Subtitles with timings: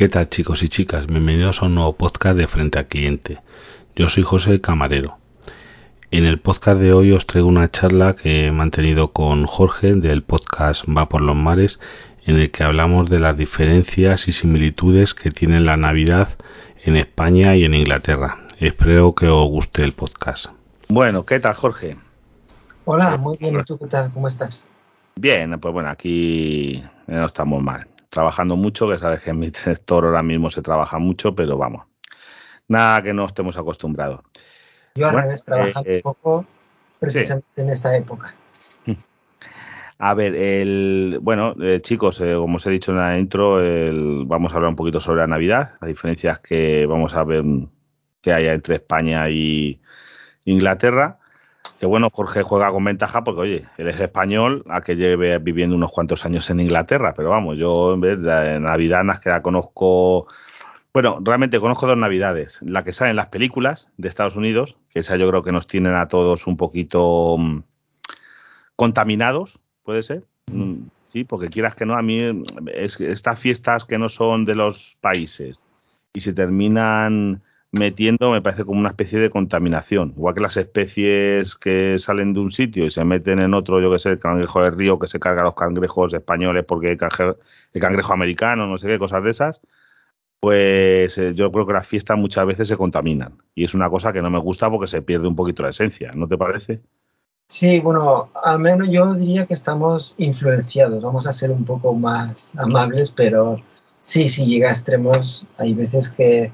[0.00, 1.06] ¿Qué tal chicos y chicas?
[1.08, 3.42] Bienvenidos a un nuevo podcast de Frente al Cliente.
[3.94, 5.18] Yo soy José el Camarero.
[6.10, 10.22] En el podcast de hoy os traigo una charla que he mantenido con Jorge del
[10.22, 11.80] podcast Va por los Mares,
[12.24, 16.30] en el que hablamos de las diferencias y similitudes que tiene la Navidad
[16.82, 18.38] en España y en Inglaterra.
[18.58, 20.46] Espero que os guste el podcast.
[20.88, 21.98] Bueno, ¿qué tal Jorge?
[22.86, 23.60] Hola, muy bien.
[23.60, 24.10] ¿Y tú qué tal?
[24.14, 24.66] ¿Cómo estás?
[25.16, 27.86] Bien, pues bueno, aquí no estamos mal.
[28.10, 31.86] Trabajando mucho, que sabes que en mi sector ahora mismo se trabaja mucho, pero vamos,
[32.68, 34.20] nada que no estemos acostumbrados.
[34.94, 36.44] Yo al revés, trabajando eh, un poco
[36.98, 38.34] precisamente en esta época.
[40.02, 43.56] A ver, el, bueno, eh, chicos, eh, como os he dicho en la intro,
[44.26, 47.44] vamos a hablar un poquito sobre la Navidad, las diferencias que vamos a ver
[48.22, 49.78] que hay entre España y
[50.46, 51.19] Inglaterra.
[51.78, 55.74] Que bueno, Jorge juega con ventaja porque, oye, él es español, a que lleve viviendo
[55.74, 60.26] unos cuantos años en Inglaterra, pero vamos, yo en vez de Navidad, que la conozco
[60.92, 62.58] bueno, realmente conozco dos navidades.
[62.62, 65.66] La que sale en las películas de Estados Unidos, que esa yo creo que nos
[65.66, 67.62] tienen a todos un poquito mm,
[68.74, 70.24] contaminados, puede ser.
[70.50, 74.56] Mm, sí, porque quieras que no, a mí es, estas fiestas que no son de
[74.56, 75.60] los países
[76.12, 80.14] y se terminan metiendo me parece como una especie de contaminación.
[80.16, 83.90] Igual que las especies que salen de un sitio y se meten en otro, yo
[83.92, 86.98] que sé, el cangrejo del río que se carga a los cangrejos españoles porque el,
[87.72, 89.60] el cangrejo americano, no sé qué, cosas de esas
[90.40, 94.12] pues eh, yo creo que las fiestas muchas veces se contaminan y es una cosa
[94.12, 96.80] que no me gusta porque se pierde un poquito la esencia, ¿no te parece?
[97.46, 102.56] Sí, bueno, al menos yo diría que estamos influenciados, vamos a ser un poco más
[102.56, 103.60] amables, pero
[104.02, 106.52] sí, sí llega a extremos, hay veces que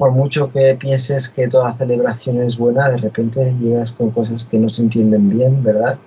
[0.00, 4.56] por mucho que pienses que toda celebración es buena, de repente llegas con cosas que
[4.56, 5.98] no se entienden bien, ¿verdad?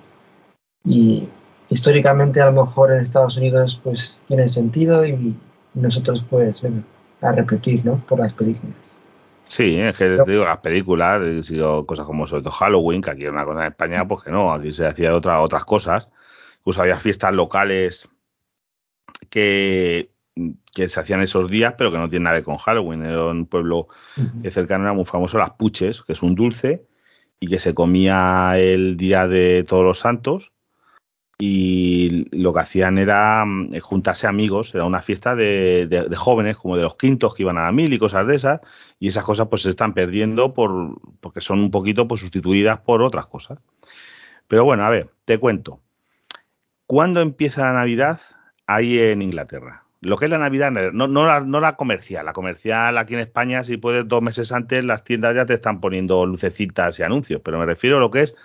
[0.84, 1.28] Y
[1.70, 5.36] históricamente a lo mejor en Estados Unidos pues tiene sentido y
[5.76, 6.82] nosotros pues venga,
[7.22, 8.04] a repetir, ¿no?
[8.10, 9.00] Por las películas.
[9.44, 13.26] Sí, es que digo, las películas, he sido cosas como sobre todo Halloween, que aquí
[13.26, 16.10] es una cosa en España, pues que no, aquí se hacía otra, otras cosas.
[16.62, 18.10] Incluso había fiestas locales
[19.30, 20.13] que,
[20.74, 23.06] que se hacían esos días, pero que no tienen nada que ver con Halloween.
[23.06, 23.88] Era un pueblo
[24.50, 26.86] cercano, era muy famoso, Las Puches, que es un dulce,
[27.40, 30.54] y que se comía el día de todos los santos,
[31.38, 36.84] y lo que hacían era mm, juntarse amigos, era una fiesta de, jóvenes, como de
[36.84, 38.62] los quintos que iban a la mil y cosas de esas,
[39.00, 43.02] y esas cosas pues se están perdiendo por, porque son un poquito pues, sustituidas por
[43.02, 43.60] otras cosas.
[44.48, 45.82] Pero bueno, a ver, te cuento.
[46.86, 48.20] ¿Cuándo empieza la Navidad
[48.68, 49.83] ahí en Inglaterra?
[50.04, 53.64] Lo que es la Navidad, no, la, no la comercial, la comercial aquí en España,
[53.64, 57.58] si puedes, dos meses antes las tiendas ya te están poniendo lucecitas y anuncios, pero
[57.58, 58.36] me refiero a lo que es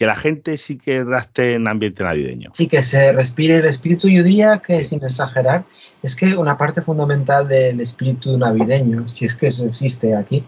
[0.00, 2.52] que la gente sí que raste en ambiente navideño.
[2.54, 4.08] Sí, que se respire el espíritu.
[4.08, 4.24] Yo
[4.62, 5.64] que, sin exagerar,
[6.02, 10.42] es que una parte fundamental del espíritu navideño, si es que eso existe aquí,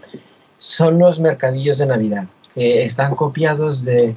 [0.57, 4.15] son los mercadillos de Navidad, que están copiados de,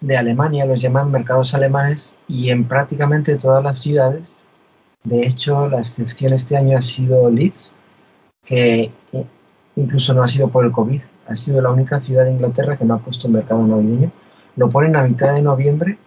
[0.00, 4.45] de Alemania, los llaman mercados alemanes, y en prácticamente todas las ciudades.
[5.04, 7.72] De hecho, la excepción este año ha sido Leeds,
[8.44, 8.90] que
[9.76, 12.84] incluso no ha sido por el COVID, ha sido la única ciudad de Inglaterra que
[12.84, 14.10] no ha puesto mercado navideño
[14.56, 15.98] lo ponen a mitad de noviembre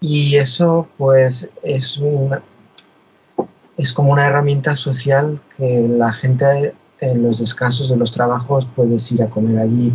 [0.00, 2.42] y eso pues es una
[3.76, 9.10] es como una herramienta social que la gente en los descansos de los trabajos puedes
[9.12, 9.92] ir a comer allí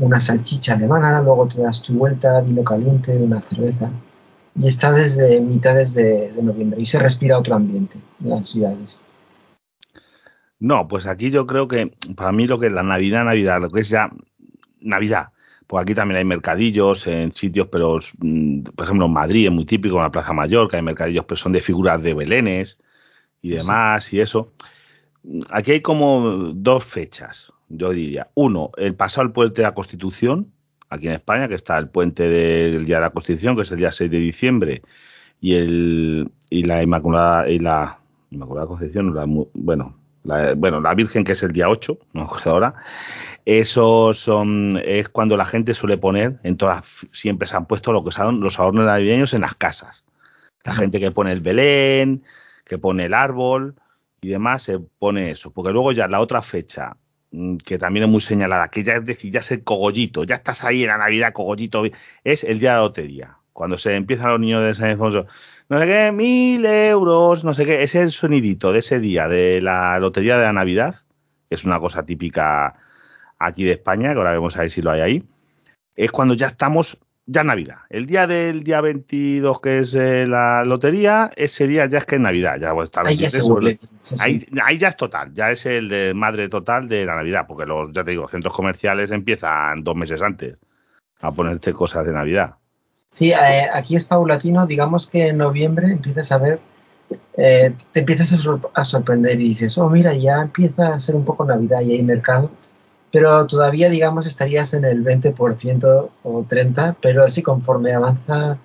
[0.00, 3.90] una salchicha alemana, luego te das tu vuelta, vino caliente, una cerveza.
[4.60, 9.02] Y está desde mitades de, de noviembre y se respira otro ambiente en las ciudades.
[10.58, 13.70] No, pues aquí yo creo que para mí lo que es la Navidad, Navidad, lo
[13.70, 14.10] que es ya
[14.80, 15.28] Navidad,
[15.68, 19.66] pues aquí también hay mercadillos en sitios, pero mm, por ejemplo en Madrid es muy
[19.66, 22.78] típico, en la Plaza Mayor, que hay mercadillos, pero son de figuras de belenes
[23.42, 24.52] y demás y eso.
[25.50, 28.30] Aquí hay como dos fechas, yo diría.
[28.34, 30.52] Uno, el pasado el puente de la Constitución,
[30.90, 33.78] aquí en España, que está el puente del Día de la Constitución, que es el
[33.78, 34.82] día 6 de diciembre,
[35.40, 37.98] y el y la Inmaculada y la
[38.30, 39.14] Inmaculada Concepción,
[39.54, 42.74] bueno, la, bueno, la Virgen que es el día 8, no me acuerdo ahora,
[43.48, 48.04] eso son, es cuando la gente suele poner, en todas, siempre se han puesto lo
[48.04, 50.04] que son los adornos navideños en las casas.
[50.64, 52.24] La gente que pone el Belén,
[52.66, 53.74] que pone el árbol
[54.20, 55.50] y demás, se pone eso.
[55.50, 56.98] Porque luego ya la otra fecha,
[57.64, 60.64] que también es muy señalada, que ya es decir, ya es el cogollito, ya estás
[60.64, 61.82] ahí en la Navidad, cogollito,
[62.24, 63.36] es el día de la lotería.
[63.52, 65.26] Cuando se empiezan los niños de San Alfonso,
[65.68, 69.60] no sé qué, mil euros, no sé qué, es el sonidito de ese día de
[69.60, 71.02] la lotería de la Navidad,
[71.48, 72.76] que es una cosa típica
[73.38, 75.24] aquí de España, que ahora vamos a ver si lo hay ahí,
[75.96, 76.98] es cuando ya estamos
[77.28, 77.76] ya Navidad.
[77.90, 82.16] El día del día 22, que es eh, la lotería, ese día ya es que
[82.16, 82.58] es Navidad.
[82.58, 83.28] Ya, pues, ahí, ya
[84.20, 87.66] ahí, ahí, ya es total, ya es el de madre total de la Navidad, porque
[87.66, 90.56] los, ya te digo, centros comerciales empiezan dos meses antes
[91.20, 92.54] a ponerte cosas de Navidad.
[93.10, 96.60] Sí, eh, aquí es paulatino, digamos que en noviembre empiezas a ver,
[97.36, 98.32] eh, te empiezas
[98.72, 102.02] a, sorprender y dices, oh, mira, ya empieza a ser un poco Navidad y hay
[102.02, 102.50] mercado,
[103.12, 108.58] pero todavía, digamos, estarías en el 20% o 30%, pero sí, conforme avanza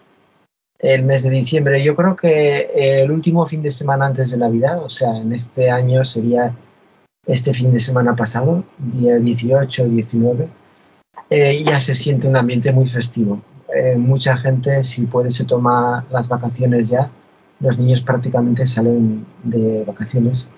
[0.79, 4.83] el mes de diciembre, yo creo que el último fin de semana antes de Navidad,
[4.83, 6.53] o sea, en este año sería
[7.25, 10.49] este fin de semana pasado, día 18 19,
[11.29, 13.41] eh, ya se siente un ambiente muy festivo.
[13.73, 17.09] Eh, mucha gente, si puede, se toma las vacaciones ya.
[17.59, 20.49] Los niños prácticamente salen de vacaciones.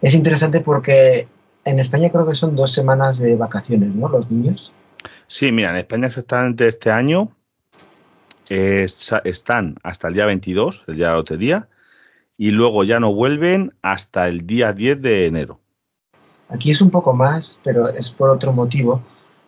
[0.00, 1.28] Es interesante porque
[1.64, 4.08] en España creo que son dos semanas de vacaciones, ¿no?
[4.08, 4.72] Los niños.
[5.26, 7.32] Sí, mira, en España exactamente este año
[8.48, 11.68] están hasta el día 22, el día de la lotería,
[12.36, 15.60] y luego ya no vuelven hasta el día 10 de enero.
[16.48, 19.02] Aquí es un poco más, pero es por otro motivo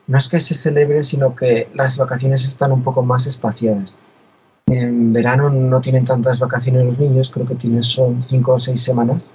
[0.07, 3.99] no es que se celebre, sino que las vacaciones están un poco más espaciadas.
[4.67, 8.83] En verano no tienen tantas vacaciones los niños, creo que tienen son cinco o seis
[8.83, 9.35] semanas.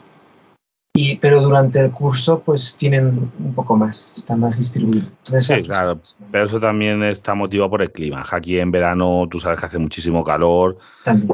[1.01, 5.07] Y, pero durante el curso pues tienen un poco más, está más distribuido.
[5.39, 5.97] sí, claro,
[6.29, 8.21] pero eso también está motivado por el clima.
[8.29, 10.77] Aquí en verano tú sabes que hace muchísimo calor.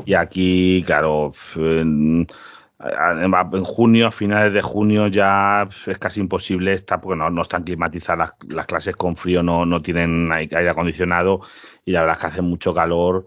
[0.06, 2.28] Y aquí, claro, en
[3.64, 6.74] junio, a finales de junio ya es casi imposible.
[6.74, 11.42] Estar porque no, están climatizadas las, clases con frío, no, no tienen aire acondicionado.
[11.86, 13.26] Y la verdad es que hace mucho calor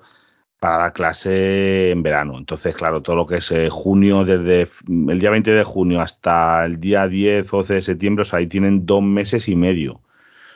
[0.61, 2.37] para la clase en verano.
[2.39, 6.65] Entonces, claro, todo lo que es eh, junio, desde el día 20 de junio hasta
[6.65, 10.01] el día 10 o 12 de septiembre, o sea, ahí tienen dos meses y medio.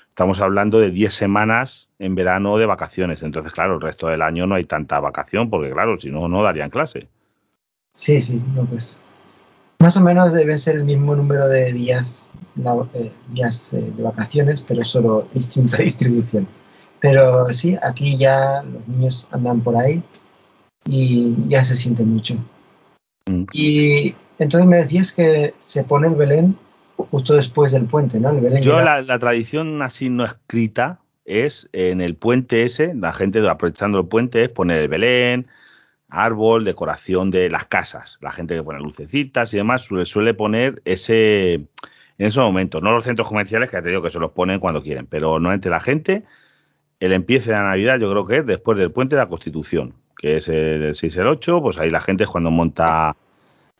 [0.08, 3.22] Estamos hablando de 10 semanas en verano de vacaciones.
[3.22, 6.43] Entonces, claro, el resto del año no hay tanta vacación porque, claro, si no, no
[6.43, 7.08] darían clase.
[7.94, 9.00] Sí, sí, no, pues.
[9.78, 12.31] Más o menos deben ser el mismo número de días,
[12.94, 16.46] eh, días eh, de vacaciones, pero solo distinta distribución.
[17.02, 20.02] Pero sí, aquí ya los niños andan por ahí
[20.87, 22.37] y ya se siente mucho.
[23.26, 23.44] Mm.
[23.52, 26.56] Y entonces me decías que se pone el Belén
[26.96, 28.32] justo después del puente, ¿no?
[28.60, 33.98] Yo la, la, tradición así no escrita es en el puente ese, la gente aprovechando
[33.98, 35.48] el puente es poner el Belén,
[36.08, 38.19] árbol, decoración de las casas.
[38.20, 42.81] La gente que pone lucecitas y demás suele, suele poner ese en esos momentos.
[42.81, 45.40] No los centros comerciales, que ya te digo que se los ponen cuando quieren, pero
[45.40, 46.22] no entre la gente.
[47.02, 49.93] El empiece de la Navidad yo creo que es después del puente de la Constitución,
[50.16, 53.16] que es el 6 el 8, pues ahí la gente es cuando monta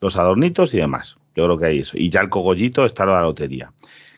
[0.01, 1.17] los adornitos y demás.
[1.37, 1.97] Yo creo que hay eso.
[1.97, 3.73] Y ya el cogollito está la lotería,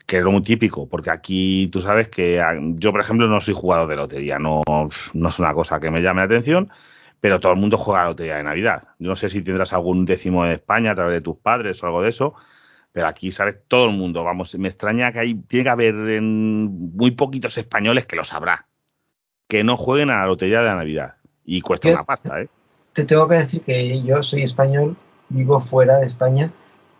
[0.07, 3.39] que es lo muy típico, porque aquí tú sabes que ah, yo, por ejemplo, no
[3.41, 6.71] soy jugador de lotería, no, es una cosa que me llame la atención,
[7.21, 8.87] pero todo el mundo juega a la lotería de Navidad.
[8.97, 11.85] Yo no sé si tendrás algún décimo de España a través de tus padres o
[11.85, 12.33] algo de eso,
[12.91, 14.23] pero aquí sabes todo el mundo.
[14.23, 18.65] Vamos, me extraña que hay, tiene que haber muy poquitos españoles que lo sabrá,
[19.47, 21.15] que no jueguen a la lotería de Navidad.
[21.45, 22.49] Y cuesta una pasta, ¿eh?
[22.93, 24.95] Te tengo que decir que yo soy español,
[25.29, 26.51] vivo fuera de España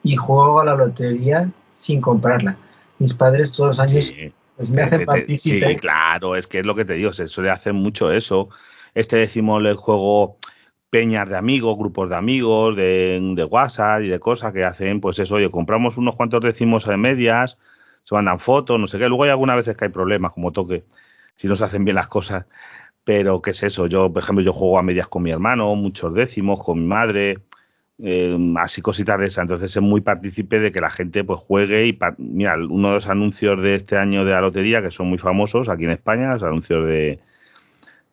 [0.04, 2.58] y juego a la lotería sin comprarla.
[3.00, 4.14] Mis padres todos los años
[4.58, 5.70] pues, me hacen participar.
[5.70, 8.50] Sí, claro, es que es lo que te digo, se suele hacer mucho eso
[8.96, 10.38] este decimos el juego
[10.90, 15.20] peñas de amigos, grupos de amigos, de, de, WhatsApp y de cosas que hacen, pues
[15.20, 17.58] eso, oye, compramos unos cuantos decimos de medias,
[18.02, 19.10] se mandan fotos, no sé qué.
[19.10, 20.86] Luego hay algunas veces que hay problemas, como toque,
[21.36, 22.46] si no se hacen bien las cosas.
[23.04, 23.88] Pero, ¿qué es eso?
[23.88, 27.40] Yo, por ejemplo, yo juego a medias con mi hermano, muchos décimos, con mi madre,
[28.00, 29.44] eh, así cositas de esas.
[29.44, 33.08] Entonces es muy partícipe de que la gente pues juegue y, mira, uno de los
[33.08, 36.44] anuncios de este año de la lotería, que son muy famosos aquí en España, los
[36.44, 37.20] anuncios de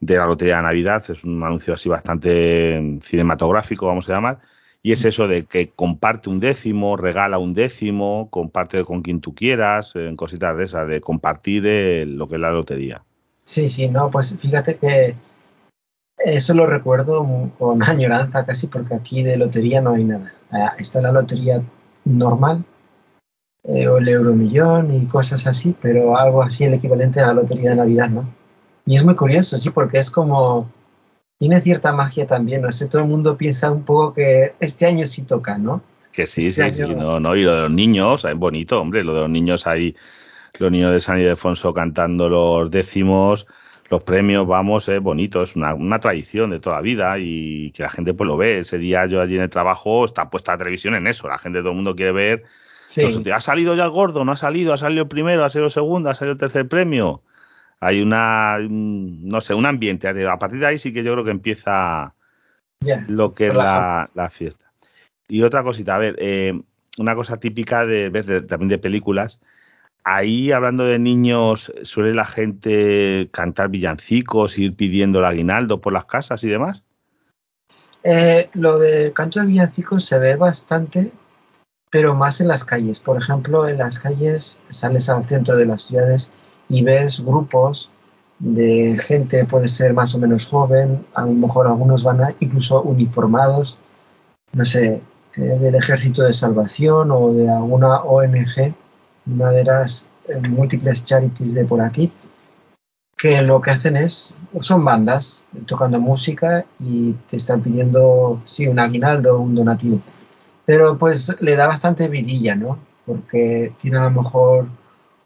[0.02, 1.05] de la Lotería de Navidad.
[1.11, 4.41] Es un anuncio así bastante cinematográfico, vamos a llamar.
[4.83, 9.33] Y es eso de que comparte un décimo, regala un décimo, comparte con quien tú
[9.35, 11.62] quieras, en cositas de esas, de compartir
[12.09, 13.05] lo que es la lotería.
[13.44, 15.16] Sí, sí, no, pues fíjate que
[16.18, 17.26] eso lo recuerdo
[17.58, 20.32] con añoranza casi porque aquí de lotería no hay nada.
[20.50, 21.62] Ah, está la lotería
[22.04, 22.64] normal,
[23.64, 27.70] eh, o el euromillón y cosas así, pero algo así el equivalente a la lotería
[27.70, 28.28] de Navidad, ¿no?
[28.84, 30.68] Y es muy curioso, sí, porque es como,
[31.38, 35.06] tiene cierta magia también, no sé, todo el mundo piensa un poco que este año
[35.06, 35.80] sí toca, ¿no?
[36.11, 39.04] Que sí, este sí, sí, no, no, y lo de los niños, es bonito, hombre,
[39.04, 39.94] lo de los niños ahí,
[40.59, 43.47] los niños de San Ildefonso cantando los décimos,
[43.90, 47.82] los premios, vamos, es bonito, es una, una, tradición de toda la vida y que
[47.82, 48.61] la gente pues lo ve.
[48.61, 51.61] Ese día yo allí en el trabajo está puesta la televisión en eso, la gente,
[51.61, 52.44] todo el mundo quiere ver.
[52.87, 53.06] Sí.
[53.32, 54.25] ¿Ha salido ya el gordo?
[54.25, 54.73] ¿No ha salido?
[54.73, 55.44] ¿Ha salido el primero?
[55.44, 56.11] ¿Ha salido el segundo?
[56.11, 57.23] ¿Ha salido el tercer premio?
[57.80, 60.09] Hay una, no sé, un ambiente.
[60.09, 62.14] A partir de ahí sí que yo creo que empieza
[63.09, 64.73] lo que es la, fiesta.
[65.28, 66.61] Y otra cosita, a ver, eh,
[66.99, 69.40] una cosa típica de, de, también de películas.
[70.04, 76.06] Ahí, hablando de niños, ¿suele la gente cantar villancicos, ir pidiendo el aguinaldo por las
[76.06, 76.82] casas y demás?
[78.02, 81.12] Eh, lo del canto de villancicos se ve bastante,
[81.90, 82.99] pero más en las calles.
[82.99, 86.32] Por ejemplo, en las calles sales al centro de las ciudades
[86.68, 87.90] y ves grupos
[88.40, 92.82] de gente, puede ser más o menos joven, a lo mejor algunos van a, incluso
[92.82, 93.78] uniformados,
[94.52, 95.00] no sé,
[95.37, 98.75] eh, del Ejército de Salvación o de alguna ONG,
[99.26, 102.11] una de las eh, múltiples charities de por aquí,
[103.17, 108.79] que lo que hacen es, son bandas tocando música y te están pidiendo, sí, un
[108.79, 110.00] aguinaldo un donativo.
[110.64, 112.79] Pero pues le da bastante vidilla, ¿no?
[113.07, 114.67] Porque tiene a lo mejor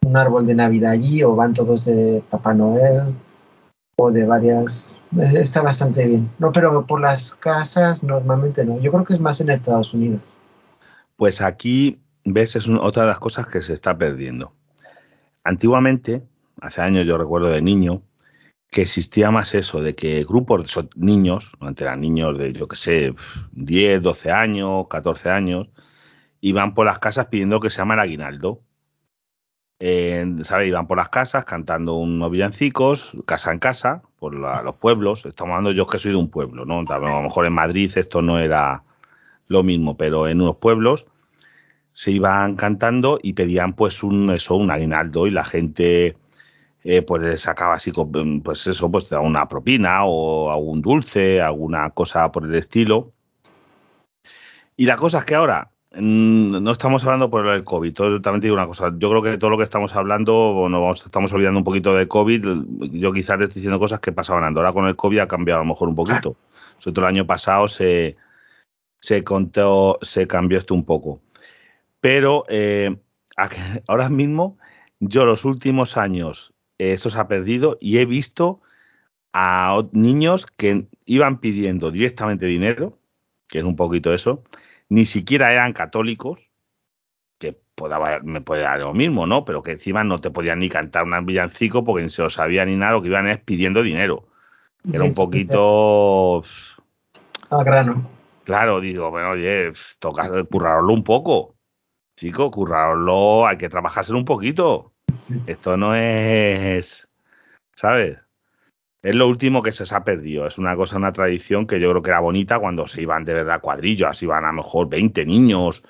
[0.05, 3.15] un árbol de Navidad allí o van todos de Papá Noel
[3.99, 4.93] o de varias...
[5.19, 6.31] Eh, está bastante bien.
[6.39, 8.79] No, pero por las casas normalmente no.
[8.79, 10.21] Yo creo que es más en Estados Unidos.
[11.17, 14.53] Pues aquí, ves, es otra de las cosas que se está perdiendo.
[15.45, 16.23] Antiguamente,
[16.61, 18.03] hace años yo recuerdo de niño,
[18.69, 22.77] que existía más eso, de que grupos de niños, antes eran niños de, yo que
[22.77, 23.15] sé,
[23.53, 25.69] 10, 12 años, 14 años,
[26.41, 28.61] iban por las casas pidiendo que se llama el aguinaldo.
[29.79, 30.69] ¿sabes?
[30.69, 35.25] Iban por las casas cantando unos villancicos, casa en casa, por los pueblos.
[35.27, 36.83] Estamos hablando yo que soy de un pueblo, ¿no?
[36.89, 38.83] A lo mejor en Madrid esto no era
[39.49, 41.07] lo mismo, pero en unos pueblos
[41.97, 46.15] se iban cantando y pedían pues un eso, un aguinaldo y la gente
[46.85, 51.89] eh, pues les sacaba así, mm, pues eso, pues una propina o algún dulce, alguna
[51.91, 53.15] cosa por el estilo.
[54.77, 58.43] Y la cosa es que ahora mm, no estamos hablando por el COVID, todo, también
[58.43, 61.65] digo una cosa, yo creo que todo lo que estamos hablando, bueno, estamos olvidando un
[61.65, 62.45] poquito de COVID,
[62.93, 65.63] yo quizás te estoy diciendo cosas que pasaban antes, ahora con el COVID ha cambiado
[65.63, 66.37] a lo mejor un poquito,
[66.77, 68.17] sobre todo el año pasado se,
[69.01, 71.23] se, contó, se cambió esto un poco,
[72.07, 72.97] pero eh,
[73.89, 74.59] ahora mismo
[75.01, 78.61] yo los últimos años eso se ha perdido y he visto
[79.33, 82.97] a niños que iban pidiendo directamente dinero,
[83.49, 84.45] que es un poquito eso,
[84.89, 86.49] ni siquiera eran católicos,
[87.39, 87.59] que
[88.23, 89.45] me puede dar lo mismo, ¿no?
[89.45, 92.69] Pero que encima no te podían ni cantar un villancico porque ni se lo sabían
[92.69, 94.29] ni nada, lo que iban es pidiendo dinero.
[94.93, 96.43] Era un poquito...
[97.51, 98.09] Al grano.
[98.45, 101.56] Claro, digo, bueno, oye, toca currarlo un poco.
[102.17, 104.95] Chico, currarlo, hay que trabajárselo un poquito.
[105.47, 107.09] Esto no es,
[107.75, 108.19] ¿sabes?
[109.03, 110.47] Es lo último que se, ha perdido.
[110.47, 113.35] Es una cosa, una tradición que yo creo que era bonita cuando se iban de
[113.35, 115.83] verdad cuadrillos, iban a lo mejor 20 niños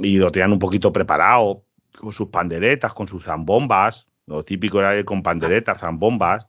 [0.00, 1.64] y lo tenían un poquito preparado
[1.98, 4.08] con sus panderetas, con sus zambombas.
[4.26, 6.48] Lo típico era ir con panderetas, zambombas.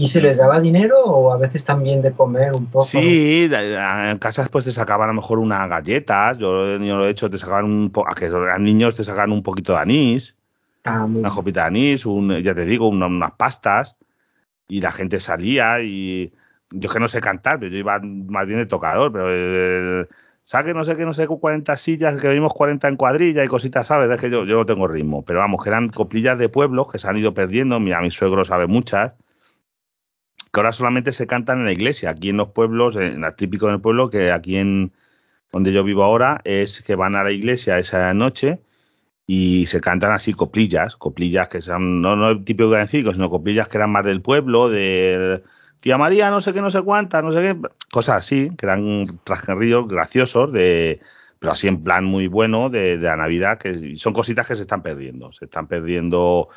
[0.00, 2.86] ¿Y se les daba dinero o a veces también de comer un poco?
[2.86, 6.38] Sí, en casas pues te sacaban a lo mejor unas galletas.
[6.38, 9.30] Yo, yo lo he hecho, te sacaban un poco, a que eran niños te sacaban
[9.30, 10.36] un poquito de anís.
[10.84, 13.96] Ah, una copita de anís, un, ya te digo, unas pastas,
[14.68, 16.32] y la gente salía y
[16.70, 20.08] yo que no sé cantar, pero yo iba más bien de tocador, pero el,
[20.42, 23.88] saque no sé qué, no sé, 40 sillas, que vimos 40 en cuadrilla y cositas,
[23.88, 24.10] ¿sabes?
[24.10, 26.98] Es que yo, yo no tengo ritmo, pero vamos, que eran coplillas de pueblos que
[26.98, 29.12] se han ido perdiendo, mira, mi suegro sabe muchas,
[30.52, 33.80] que ahora solamente se cantan en la iglesia, aquí en los pueblos, en típico del
[33.80, 34.92] pueblo, que aquí en
[35.52, 38.60] donde yo vivo ahora, es que van a la iglesia esa noche
[39.26, 43.78] y se cantan así coplillas, coplillas que son no, no el típico sino coplillas que
[43.78, 45.42] eran más del pueblo, de
[45.80, 47.56] tía María, no sé qué, no sé cuántas, no sé qué,
[47.90, 51.00] cosas así, que eran trascarrillos graciosos, de,
[51.38, 54.62] pero así en plan muy bueno de, de, la Navidad, que son cositas que se
[54.62, 56.48] están perdiendo, se están perdiendo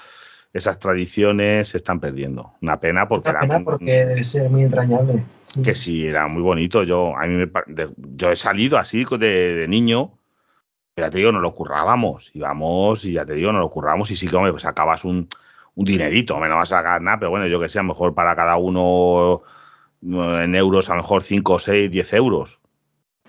[0.54, 2.54] esas tradiciones, se están perdiendo.
[2.62, 5.24] Una pena porque, Una pena porque debe ser muy entrañable.
[5.64, 6.84] Que sí, era muy bonito.
[6.84, 10.14] Yo, a mí me, yo he salido así de, de niño
[10.96, 14.16] ya te digo, nos lo currábamos, íbamos y ya te digo, nos lo currábamos y
[14.16, 15.28] sí que, hombre, pues sacabas un,
[15.76, 17.90] un dinerito, me no vas a sacar nada, pero bueno, yo que sé, a lo
[17.90, 19.42] mejor para cada uno
[20.02, 22.60] en euros, a lo mejor 5, 6, 10 euros.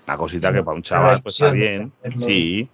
[0.07, 2.69] Una cosita que para un chaval pues está bien, sí.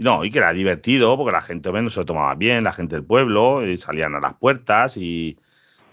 [0.00, 2.96] No, y que era divertido, porque la gente menos se lo tomaba bien, la gente
[2.96, 5.38] del pueblo, y salían a las puertas y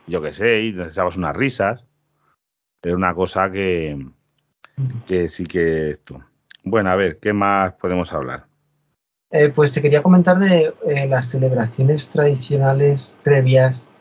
[0.07, 1.83] yo qué sé, y necesitabas unas risas.
[2.81, 4.07] Era una cosa que,
[5.05, 6.23] que sí que esto.
[6.63, 8.45] Bueno, a ver, ¿qué más podemos hablar?
[9.29, 13.91] Eh, pues te quería comentar de eh, las celebraciones tradicionales previas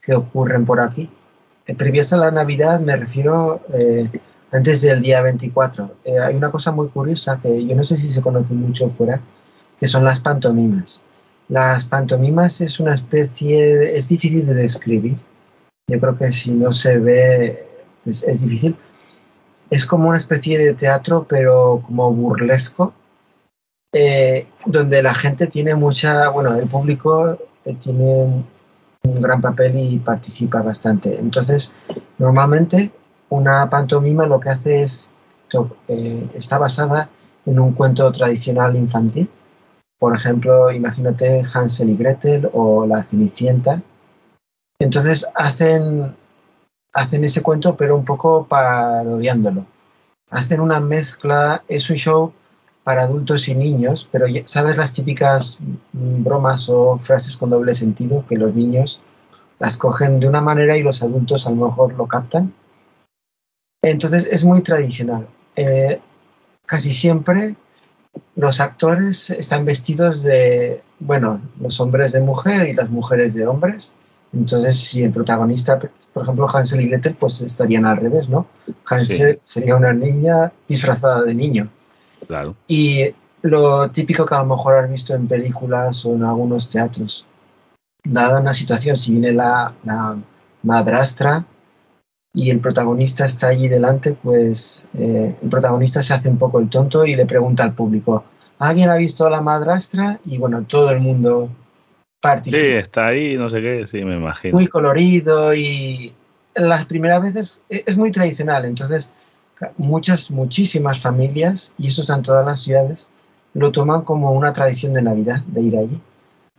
[0.00, 1.10] que ocurren por aquí.
[1.66, 3.60] Eh, previas a la Navidad me refiero
[4.50, 5.94] antes del día 24.
[6.26, 9.20] hay una cosa muy curiosa que yo no sé si se conoce mucho fuera,
[9.82, 11.02] que son las pantomimas.
[11.48, 15.16] Las pantomimas es una especie, es difícil de describir.
[15.88, 17.66] Yo creo que si no se ve,
[18.04, 18.76] pues es difícil.
[19.70, 22.94] Es como una especie de teatro, pero como burlesco,
[23.92, 28.44] eh, donde la gente tiene mucha, bueno, el público eh, tiene
[29.02, 31.18] un gran papel y participa bastante.
[31.18, 31.72] Entonces,
[32.18, 32.92] normalmente
[33.30, 35.10] una pantomima lo que hace es,
[35.88, 37.10] eh, está basada
[37.46, 39.28] en un cuento tradicional infantil.
[40.02, 43.80] Por ejemplo, imagínate Hansel y Gretel o La Cenicienta.
[44.80, 46.16] Entonces hacen,
[46.92, 49.64] hacen ese cuento pero un poco parodiándolo.
[50.28, 52.32] Hacen una mezcla, es un show
[52.82, 55.60] para adultos y niños, pero sabes las típicas
[55.92, 59.00] bromas o frases con doble sentido que los niños
[59.60, 62.52] las cogen de una manera y los adultos a lo mejor lo captan.
[63.84, 65.28] Entonces es muy tradicional.
[65.54, 66.00] Eh,
[66.66, 67.54] casi siempre
[68.36, 73.94] los actores están vestidos de, bueno, los hombres de mujer y las mujeres de hombres.
[74.32, 75.78] Entonces, si el protagonista,
[76.12, 78.46] por ejemplo, Hansel y Gretel, pues estarían al revés, ¿no?
[78.88, 81.68] Hansel sería una niña disfrazada de niño.
[82.26, 82.56] Claro.
[82.66, 87.26] Y lo típico que a lo mejor has visto en películas o en algunos teatros.
[88.04, 90.16] Dada una situación, si viene la, la
[90.62, 91.44] madrastra
[92.34, 96.68] y el protagonista está allí delante, pues eh, el protagonista se hace un poco el
[96.68, 98.24] tonto y le pregunta al público,
[98.58, 100.18] ¿alguien ha visto a la madrastra?
[100.24, 101.50] Y bueno, todo el mundo
[102.20, 102.58] participa.
[102.58, 104.54] Sí, está ahí, no sé qué, sí, me imagino.
[104.54, 106.14] Muy colorido y
[106.54, 109.10] las primeras veces e, es muy tradicional, entonces
[109.76, 113.08] muchas, muchísimas familias, y eso está en todas las ciudades,
[113.54, 116.00] lo toman como una tradición de Navidad, de ir allí.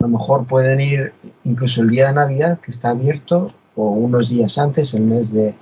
[0.00, 1.12] A lo mejor pueden ir
[1.44, 5.54] incluso el día de Navidad, que está abierto, o unos días antes, el mes de,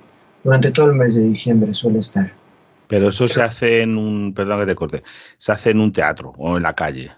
[0.44, 2.32] durante todo el mes de diciembre suele estar.
[2.88, 5.02] Pero eso se hace en un, perdón que te corte,
[5.38, 7.12] se hace en un teatro o en la calle.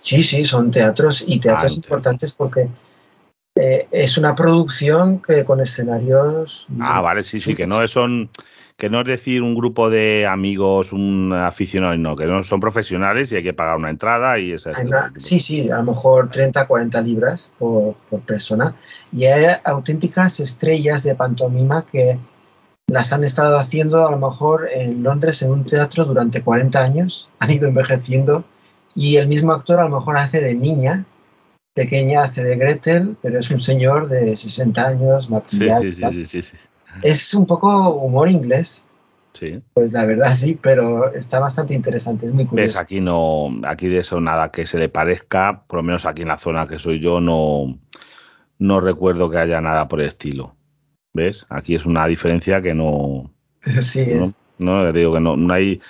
[0.00, 2.68] Sí, sí, son teatros y teatros Ah, importantes porque
[3.56, 6.66] eh, es una producción que con escenarios.
[6.80, 8.28] Ah, vale, sí, sí, que no son,
[8.76, 13.30] que no es decir un grupo de amigos, un aficionado, no, que no son profesionales
[13.30, 16.28] y hay que pagar una entrada y esa Hay una- sí, sí, a lo mejor
[16.28, 18.74] 30, 40 libras por, por persona.
[19.12, 22.18] Y hay auténticas estrellas de pantomima que
[22.86, 27.30] las han estado haciendo a lo mejor en Londres en un teatro durante 40 años,
[27.38, 28.44] han ido envejeciendo
[28.94, 31.04] y el mismo actor a lo mejor hace de niña,
[31.74, 35.82] pequeña hace de Gretel, pero es un señor de 60 años, maquillado.
[35.82, 36.56] sí, sí, sí, sí, sí.
[37.02, 38.86] Es un poco humor inglés,
[39.32, 39.60] Sí.
[39.72, 42.78] pues la verdad sí, pero está bastante interesante, es muy Ves, curioso.
[42.78, 46.28] aquí no, aquí de eso nada que se le parezca, por lo menos aquí en
[46.28, 47.76] la zona que soy yo, no,
[48.60, 50.54] no recuerdo que haya nada por el estilo.
[51.14, 51.46] ¿Ves?
[51.48, 53.30] Aquí es una diferencia que no,
[53.80, 55.80] Sí, no, no, digo que no, no hay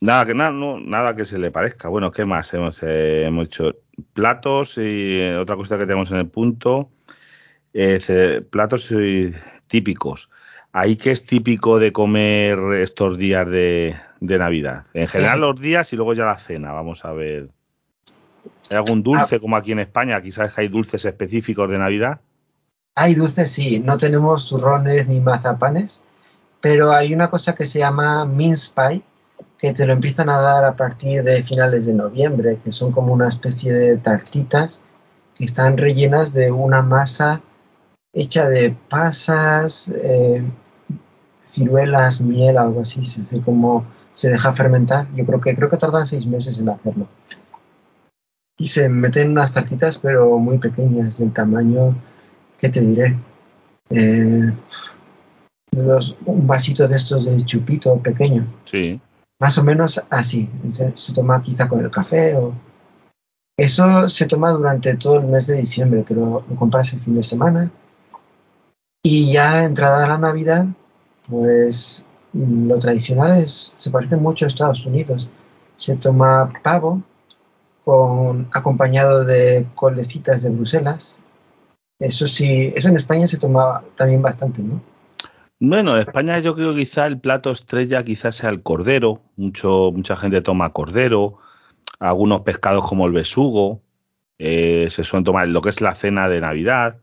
[0.00, 1.88] nada que nada, no, nada que se le parezca.
[1.88, 3.76] Bueno, ¿qué más hemos, eh, hemos hecho?
[4.12, 6.90] Platos y eh, otra cosa que tenemos en el punto,
[7.74, 8.92] eh, platos
[9.66, 10.30] típicos.
[10.72, 14.86] Ahí que es típico de comer estos días de, de Navidad.
[14.94, 16.72] En general los días y luego ya la cena.
[16.72, 17.50] Vamos a ver.
[18.70, 20.22] ¿Hay algún dulce como aquí en España?
[20.22, 22.20] Que hay dulces específicos de Navidad.
[22.94, 26.04] Hay dulces, sí, no tenemos turrones ni mazapanes,
[26.60, 29.02] pero hay una cosa que se llama mince pie,
[29.58, 33.12] que te lo empiezan a dar a partir de finales de noviembre, que son como
[33.12, 34.82] una especie de tartitas
[35.34, 37.40] que están rellenas de una masa
[38.12, 40.42] hecha de pasas, eh,
[41.42, 45.06] ciruelas, miel, algo así, se hace como se deja fermentar.
[45.14, 47.06] Yo creo que creo que tardan seis meses en hacerlo.
[48.58, 51.94] Y se meten unas tartitas, pero muy pequeñas, del tamaño
[52.60, 53.16] ¿qué te diré?
[53.88, 54.52] Eh,
[55.76, 59.00] los- un vasito de estos de chupito pequeño, Sí.
[59.40, 60.48] más o menos así.
[60.70, 62.52] Se, se toma quizá con el café o...
[63.58, 67.14] Eso se toma durante todo el mes de diciembre, te lo, lo compras el fin
[67.16, 67.70] de semana.
[69.02, 70.66] Y ya entrada la Navidad,
[71.28, 75.30] pues lo tradicional es, se parece mucho a Estados Unidos.
[75.76, 77.02] Se toma pavo
[77.84, 81.22] con, acompañado de colecitas de Bruselas,
[82.00, 84.82] eso sí, eso en España se toma también bastante, ¿no?
[85.60, 89.22] Bueno, en España yo creo que quizá el plato estrella quizás sea el cordero.
[89.36, 91.38] Mucho, mucha gente toma cordero.
[91.98, 93.82] Algunos pescados como el besugo.
[94.38, 97.00] eh, se suelen tomar lo que es la cena de Navidad.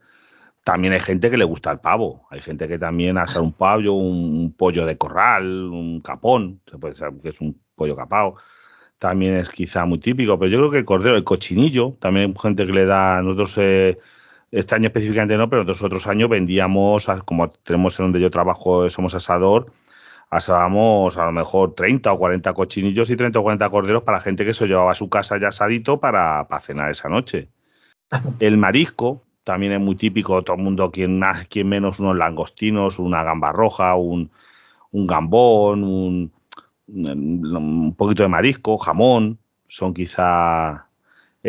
[0.64, 2.28] También hay gente que le gusta el pavo.
[2.32, 6.78] Hay gente que también asa un pavo, un, un pollo de corral, un capón, se
[6.80, 8.38] puede saber que es un pollo capao.
[9.00, 12.42] También es quizá muy típico, pero yo creo que el cordero, el cochinillo, también hay
[12.42, 14.00] gente que le da, nosotros eh,
[14.52, 18.90] este año específicamente no, pero nosotros otros años vendíamos, como tenemos en donde yo trabajo,
[18.90, 19.72] somos asador,
[20.30, 24.46] asábamos a lo mejor 30 o 40 cochinillos y 30 o 40 corderos para gente
[24.46, 27.50] que se llevaba a su casa ya asadito para, para cenar esa noche.
[28.40, 33.00] El marisco también es muy típico, todo el mundo, quien más, quien menos, unos langostinos,
[33.00, 34.30] una gamba roja, un,
[34.92, 36.32] un gambón, un,
[36.88, 40.87] un poquito de marisco, jamón, son quizá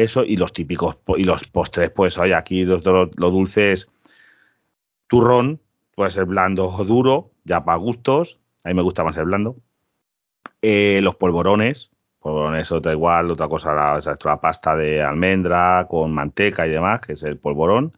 [0.03, 3.89] eso, y los típicos, y los postres, pues oye, aquí los, los, los dulces,
[5.09, 5.61] turrón,
[5.95, 9.57] puede ser blando o duro, ya para gustos, a mí me gusta más el blando.
[10.63, 16.67] Eh, los polvorones, polvorones otra igual, otra cosa, la, la pasta de almendra con manteca
[16.67, 17.97] y demás, que es el polvorón.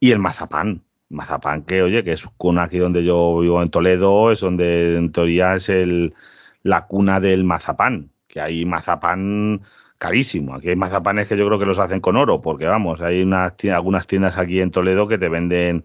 [0.00, 4.32] Y el mazapán, mazapán que, oye, que es cuna aquí donde yo vivo en Toledo,
[4.32, 6.14] es donde en teoría es el,
[6.62, 9.62] la cuna del mazapán, que hay mazapán
[10.02, 10.56] carísimo.
[10.56, 13.54] Aquí hay mazapanes que yo creo que los hacen con oro, porque vamos, hay unas,
[13.72, 15.84] algunas tiendas aquí en Toledo que te venden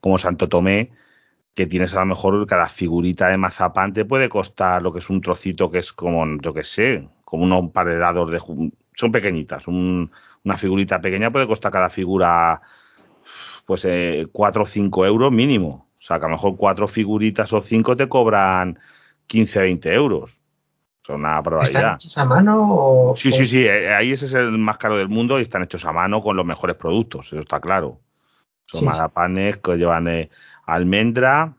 [0.00, 0.90] como Santo Tomé,
[1.54, 5.08] que tienes a lo mejor cada figurita de mazapán te puede costar lo que es
[5.08, 8.38] un trocito que es como, yo que sé, como unos par de dados de...
[8.96, 10.10] Son pequeñitas, un,
[10.44, 12.60] una figurita pequeña puede costar cada figura
[13.64, 15.88] pues eh, 4 o 5 euros mínimo.
[15.98, 18.78] O sea, que a lo mejor cuatro figuritas o cinco te cobran
[19.26, 20.43] 15, 20 euros.
[21.06, 21.80] Son una probabilidad.
[21.82, 23.16] ¿Están hechos a mano o...?
[23.16, 23.64] Sí, sí, sí.
[23.66, 26.36] eh, Ahí ese es el más caro del mundo y están hechos a mano con
[26.36, 27.26] los mejores productos.
[27.26, 28.00] Eso está claro.
[28.66, 28.84] Son Sí, sí.
[28.86, 30.30] mazapanes que llevan eh,
[30.64, 31.52] almendra,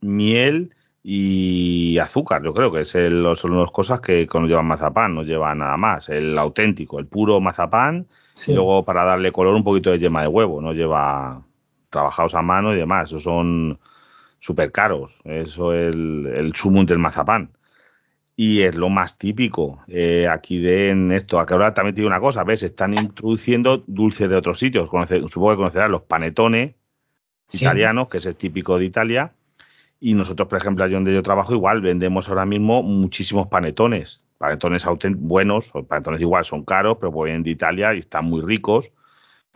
[0.00, 2.42] miel y azúcar.
[2.44, 5.76] Yo creo que es el- son las cosas que cuando llevan mazapán, no llevan nada
[5.76, 6.08] más.
[6.08, 8.52] El auténtico, el puro mazapán Sí.
[8.52, 10.60] y luego para darle color un poquito de yema de huevo.
[10.60, 11.42] No lleva
[11.90, 13.10] trabajados a mano y demás.
[13.10, 13.78] Esos son
[14.38, 15.18] súper caros.
[15.24, 17.50] Eso es el, el sumum del mazapán.
[18.34, 21.38] Y es lo más típico eh, aquí de en esto.
[21.38, 22.62] Aquí ahora también tiene una cosa, ¿ves?
[22.62, 24.88] Están introduciendo dulces de otros sitios.
[24.90, 26.74] Conoce- supongo que conocerás los panetones
[27.46, 27.64] Sí.
[27.64, 29.32] italianos, que es el típico de Italia.
[30.00, 34.24] Y nosotros, por ejemplo, allí donde yo trabajo, igual vendemos ahora mismo muchísimos panetones.
[34.38, 34.84] Panetones
[35.18, 38.90] buenos, panetones igual son caros, pero vienen de Italia y están muy ricos.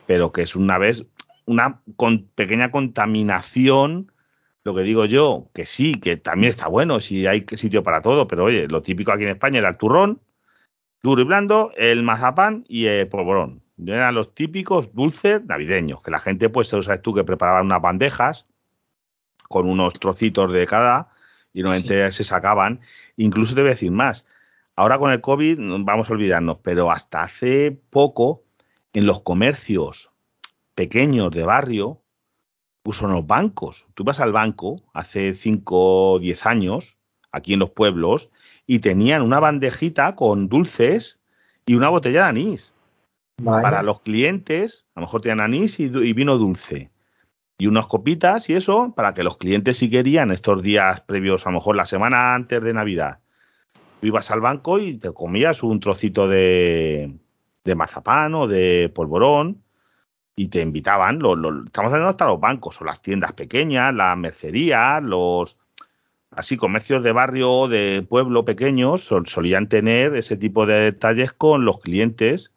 [0.07, 1.05] Pero que es una vez
[1.47, 4.13] una con- pequeña contaminación.
[4.67, 8.27] Lo que digo yo, que sí, que también está bueno, si hay sitio para todo,
[8.27, 10.21] pero oye, lo típico aquí en España era el turrón,
[11.05, 13.63] duro y blando, el mazapán y el polvorón.
[13.79, 18.47] Eran los típicos dulces navideños, que la gente, pues, sabes tú, que preparaban unas bandejas
[19.49, 21.13] con unos trocitos de cada
[21.53, 22.81] y normalmente se sacaban.
[23.17, 24.27] Incluso te voy a decir más.
[24.75, 28.43] Ahora con el COVID vamos a olvidarnos, pero hasta hace poco
[28.95, 30.11] en los comercios
[30.75, 32.03] pequeños de barrio,
[32.87, 33.85] incluso en los bancos.
[33.95, 36.97] Tú vas al banco hace 5 o 10 años,
[37.33, 38.31] aquí en los pueblos,
[38.65, 41.19] y tenían una bandejita con dulces
[41.67, 42.75] y una botella de anís.
[43.45, 46.93] Para los clientes, a lo mejor tenían anís y vino dulce.
[47.59, 51.51] Y unas copitas y eso, para que los clientes si querían estos días previos, a
[51.51, 53.19] lo mejor la semana antes de Navidad,
[54.01, 57.19] tú ibas al banco y te comías un trocito de,
[57.65, 59.66] de mazapán o de polvorón
[60.39, 64.17] y te invitaban, lo, lo- estamos hablando hasta los bancos o las tiendas pequeñas, las
[64.19, 65.57] mercerías, los
[66.31, 71.65] así comercios de barrio, de pueblo pequeños, sol- solían tener ese tipo de detalles con
[71.65, 72.53] los clientes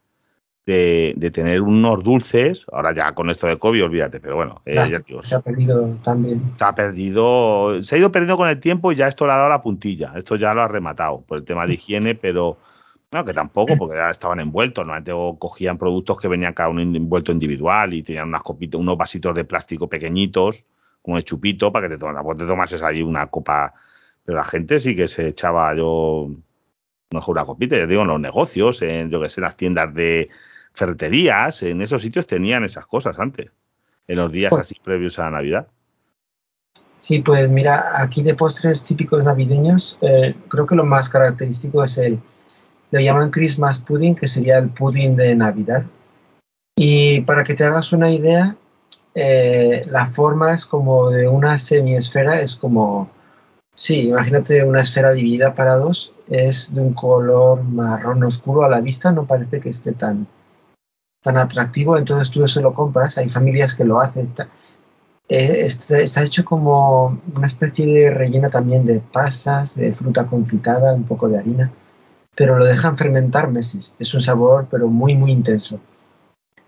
[0.65, 4.75] de, de tener unos dulces, ahora ya con esto de COVID, olvídate, pero bueno, eh,
[4.75, 6.41] ya se ha perdido también.
[6.57, 9.37] se ha perdido, se ha ido perdiendo con el tiempo y ya esto le ha
[9.37, 12.57] dado la puntilla, esto ya lo ha rematado por el tema de higiene, pero
[13.11, 16.81] no, que tampoco, porque ya estaban envueltos, normalmente o cogían productos que venían cada uno
[16.81, 20.63] envuelto individual y tenían unas copitas, unos vasitos de plástico pequeñitos,
[21.01, 23.73] como de chupito, para que te, tomas, pues te tomases allí una copa,
[24.23, 26.29] pero la gente sí que se echaba yo,
[27.09, 29.91] mejor una copita, ya digo, en los negocios, en yo que sé, en las tiendas
[29.91, 30.29] de
[30.73, 33.49] ferreterías, en esos sitios tenían esas cosas antes,
[34.07, 35.67] en los días Pues- así previos a Navidad.
[36.99, 41.97] Sí, pues mira, aquí de postres típicos navideños, eh, creo que lo más característico es
[41.97, 42.19] el,
[42.91, 45.85] lo llaman Christmas pudding, que sería el pudding de Navidad.
[46.75, 48.55] Y para que te hagas una idea,
[49.13, 53.09] eh, la forma es como de una semiesfera, es como,
[53.75, 58.79] sí, imagínate una esfera dividida para dos, es de un color marrón oscuro a la
[58.79, 60.27] vista, no parece que esté tan,
[61.21, 64.33] tan atractivo, entonces tú eso lo compras, hay familias que lo hacen.
[65.27, 71.03] eh, está hecho como una especie de relleno también de pasas, de fruta confitada, un
[71.03, 71.71] poco de harina,
[72.39, 73.93] pero lo dejan fermentar meses.
[73.99, 75.81] Es un sabor, pero muy, muy intenso.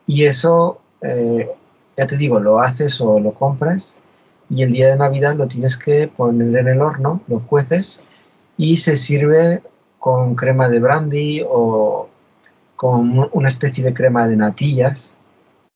[0.05, 1.49] Y eso, eh,
[1.95, 3.97] ya te digo, lo haces o lo compras
[4.49, 8.03] y el día de Navidad lo tienes que poner en el horno, lo cueces
[8.57, 9.63] y se sirve
[9.97, 12.10] con crema de brandy o
[12.75, 15.15] con una especie de crema de natillas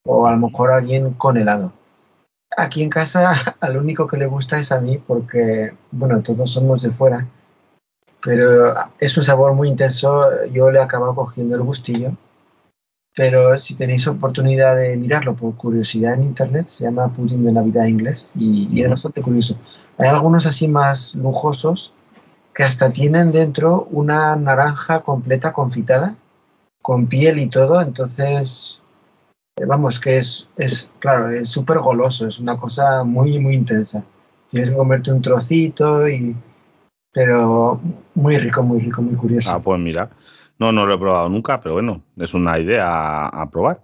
[0.03, 1.71] o a lo mejor alguien con helado
[2.57, 3.31] aquí en casa
[3.61, 7.25] al único que le gusta es a mí porque, bueno, todos somos de fuera,
[8.25, 12.11] pero es un sabor muy intenso, yo le he acabado cogiendo el gustillo.
[13.15, 17.85] Pero si tenéis oportunidad de mirarlo por curiosidad en internet, se llama pudding de Navidad
[17.85, 19.57] inglés y, y es bastante curioso.
[19.99, 21.93] Hay algunos así más lujosos
[22.55, 26.15] que hasta tienen dentro una naranja completa confitada,
[26.81, 28.81] con piel y todo, entonces
[29.57, 34.03] eh, vamos, que es, es claro, es súper goloso, es una cosa muy, muy intensa.
[34.49, 36.35] Tienes que comerte un trocito y...
[37.15, 37.79] Pero
[38.13, 39.53] muy rico, muy rico, muy curioso.
[39.53, 40.09] Ah, pues mira,
[40.59, 43.79] no, no lo he probado nunca, pero bueno, es una idea a, probar.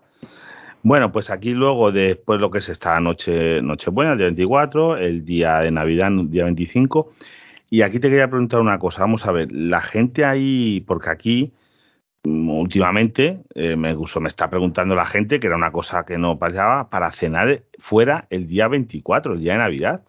[0.83, 5.23] Bueno, pues aquí luego, después lo que es esta noche, Nochebuena, el día 24, el
[5.23, 7.13] día de Navidad, el día 25.
[7.69, 11.53] Y aquí te quería preguntar una cosa, vamos a ver, la gente ahí, porque aquí
[12.25, 16.89] últimamente eh, me, me está preguntando la gente, que era una cosa que no pasaba,
[16.89, 20.01] para cenar fuera el día 24, el día de Navidad,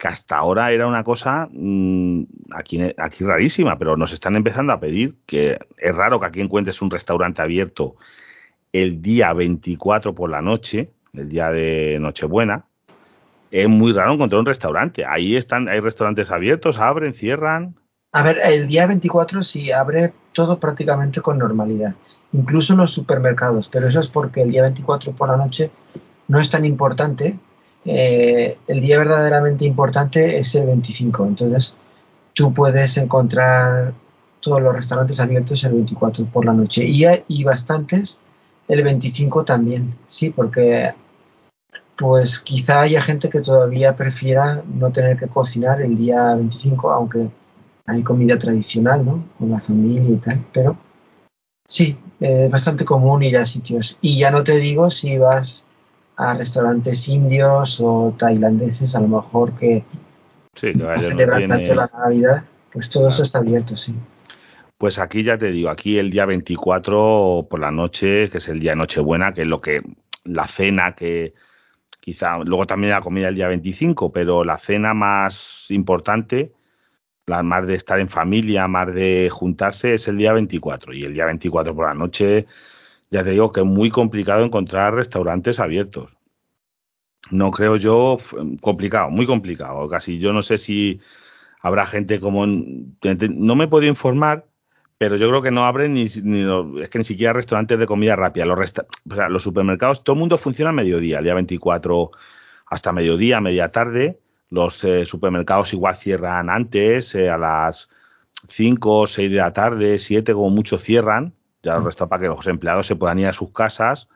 [0.00, 4.80] que hasta ahora era una cosa mmm, aquí, aquí rarísima, pero nos están empezando a
[4.80, 7.96] pedir que es raro que aquí encuentres un restaurante abierto
[8.72, 12.64] el día 24 por la noche, el día de Nochebuena.
[13.50, 15.04] Es muy raro encontrar un restaurante.
[15.04, 17.74] Ahí están, hay restaurantes abiertos, abren, cierran.
[18.12, 21.94] A ver, el día 24 sí abre todo prácticamente con normalidad,
[22.32, 25.70] incluso los supermercados, pero eso es porque el día 24 por la noche
[26.26, 27.38] no es tan importante.
[27.84, 31.74] Eh, el día verdaderamente importante es el 25, entonces
[32.34, 33.94] tú puedes encontrar
[34.40, 38.18] todos los restaurantes abiertos el 24 por la noche y, y bastantes
[38.68, 40.94] el 25 también, sí, porque
[41.96, 47.28] pues quizá haya gente que todavía prefiera no tener que cocinar el día 25, aunque
[47.86, 49.24] hay comida tradicional, ¿no?
[49.38, 50.78] Con la familia y tal, pero
[51.68, 53.98] sí, es eh, bastante común ir a sitios.
[54.00, 55.66] Y ya no te digo si vas
[56.20, 59.84] a restaurantes indios o tailandeses, a lo mejor que,
[60.54, 61.66] sí, celebran no tiene...
[61.66, 63.14] tanto la Navidad, pues todo claro.
[63.14, 63.94] eso está abierto, sí.
[64.76, 68.60] Pues aquí ya te digo, aquí el día 24 por la noche, que es el
[68.60, 69.82] día Nochebuena, que es lo que
[70.24, 71.34] la cena que
[72.00, 76.52] quizá luego también la comida el día 25, pero la cena más importante
[77.42, 80.92] más de estar en familia, más de juntarse, es el día 24.
[80.92, 82.46] Y el día 24 por la noche,
[83.10, 86.10] ya te digo que es muy complicado encontrar restaurantes abiertos.
[87.30, 88.16] No creo yo,
[88.60, 89.88] complicado, muy complicado.
[89.88, 91.00] Casi yo no sé si
[91.60, 92.46] habrá gente como.
[92.46, 94.46] No me podido informar,
[94.98, 98.46] pero yo creo que no abren ni, es que ni siquiera restaurantes de comida rápida.
[98.46, 98.86] Los, resta,
[99.28, 102.10] los supermercados, todo el mundo funciona a mediodía, el día 24
[102.66, 104.20] hasta mediodía, media tarde
[104.50, 107.88] los eh, supermercados igual cierran antes, eh, a las
[108.48, 111.34] 5 o 6 de la tarde, 7 como mucho cierran.
[111.62, 114.08] Ya lo resta para que los empleados se puedan ir a sus casas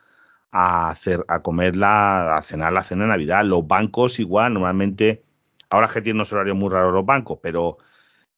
[0.51, 3.43] a, hacer, a comer la, a cenar la cena de Navidad.
[3.45, 5.23] Los bancos igual, normalmente,
[5.69, 7.77] ahora es que tienen unos horarios muy raros los bancos, pero,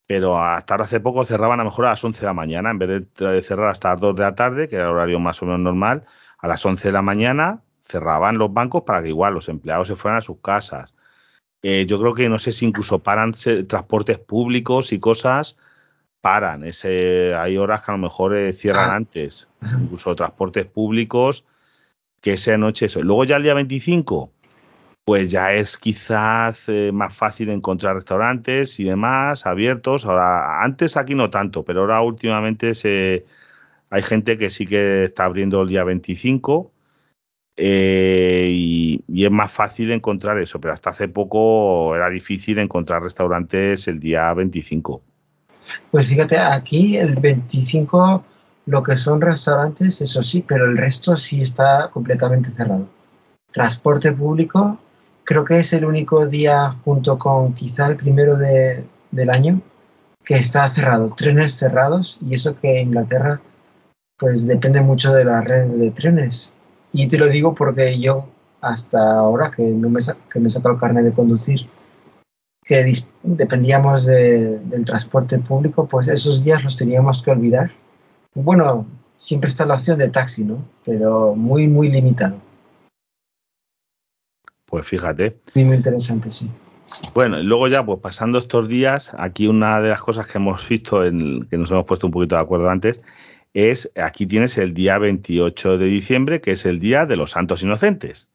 [0.06, 2.72] pero hasta ahora hace poco cerraban a lo mejor a las 11 de la mañana,
[2.72, 5.42] en vez de cerrar hasta las 2 de la tarde, que era el horario más
[5.42, 6.06] o menos normal,
[6.40, 9.96] a las 11 de la mañana cerraban los bancos para que igual los empleados se
[9.96, 10.94] fueran a sus casas
[11.62, 13.34] eh, yo creo que no sé si incluso paran
[13.68, 15.58] transportes públicos y cosas,
[16.28, 16.66] paran.
[16.66, 18.96] Ese, hay horas que a lo mejor eh, cierran ah.
[18.96, 21.46] antes, incluso transportes públicos,
[22.22, 23.02] que esa noche eso.
[23.02, 24.30] Luego ya el día 25,
[25.06, 30.06] pues ya es quizás eh, más fácil encontrar restaurantes y demás abiertos.
[30.06, 33.26] Ahora, antes aquí no tanto, pero ahora últimamente se,
[33.90, 36.74] hay gente que sí que está abriendo el día 25
[37.56, 43.02] eh, y, y, es más fácil encontrar eso, pero hasta hace poco era difícil encontrar
[43.02, 45.07] restaurantes el día 25.
[45.92, 48.24] Pues fíjate, aquí el 25
[48.66, 52.88] lo que son restaurantes, eso sí, pero el resto sí está completamente cerrado.
[53.52, 54.78] Transporte público,
[55.24, 59.62] creo que es el único día junto con quizá el primero de, del año
[60.24, 61.14] que está cerrado.
[61.16, 63.40] Trenes cerrados y eso que Inglaterra
[64.18, 66.52] pues depende mucho de la red de trenes
[66.92, 68.28] y te lo digo porque yo
[68.62, 70.00] hasta ahora que, no me,
[70.32, 71.68] que me he sacado el carnet de conducir,
[72.68, 72.92] que
[73.24, 77.72] dependíamos de, del transporte público, pues esos días los teníamos que olvidar.
[78.34, 80.64] Bueno, siempre está la opción de taxi, ¿no?
[80.84, 82.36] Pero muy, muy limitado.
[84.66, 85.38] Pues fíjate.
[85.56, 86.52] Muy, muy interesante, sí.
[87.14, 90.68] Bueno, y luego ya, pues pasando estos días, aquí una de las cosas que hemos
[90.68, 93.02] visto, en, que nos hemos puesto un poquito de acuerdo antes,
[93.54, 97.64] es, aquí tienes el día 28 de diciembre, que es el Día de los Santos
[97.64, 98.28] Inocentes.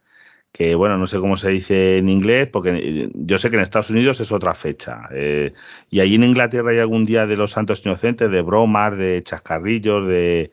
[0.52, 3.62] Que bueno, no sé cómo se dice en inglés, porque eh, yo sé que en
[3.62, 5.08] Estados Unidos es otra fecha.
[5.10, 5.54] Eh,
[5.90, 10.06] y allí en Inglaterra hay algún Día de los Santos Inocentes, de bromas, de chascarrillos,
[10.06, 10.50] de,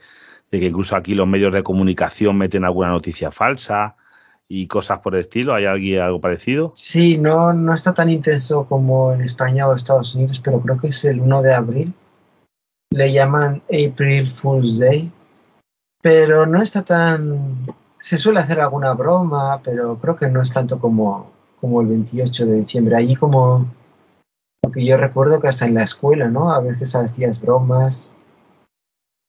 [0.50, 3.98] que incluso aquí los medios de comunicación meten alguna noticia falsa
[4.48, 5.54] y cosas por el estilo?
[5.54, 6.72] ¿Hay alguien, algo parecido?
[6.76, 10.88] Sí, no, no está tan intenso como en España o Estados Unidos, pero creo que
[10.88, 11.94] es el 1 de abril.
[12.92, 15.12] Le llaman April Fool's Day,
[16.02, 17.68] pero no está tan...
[18.00, 22.46] Se suele hacer alguna broma, pero creo que no es tanto como, como el 28
[22.46, 22.96] de diciembre.
[22.96, 23.68] Allí como...
[24.62, 26.52] Porque yo recuerdo que hasta en la escuela, ¿no?
[26.52, 28.16] A veces hacías bromas.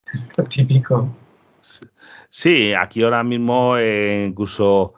[0.37, 1.09] Lo típico.
[2.29, 4.95] Sí, aquí ahora mismo eh, incluso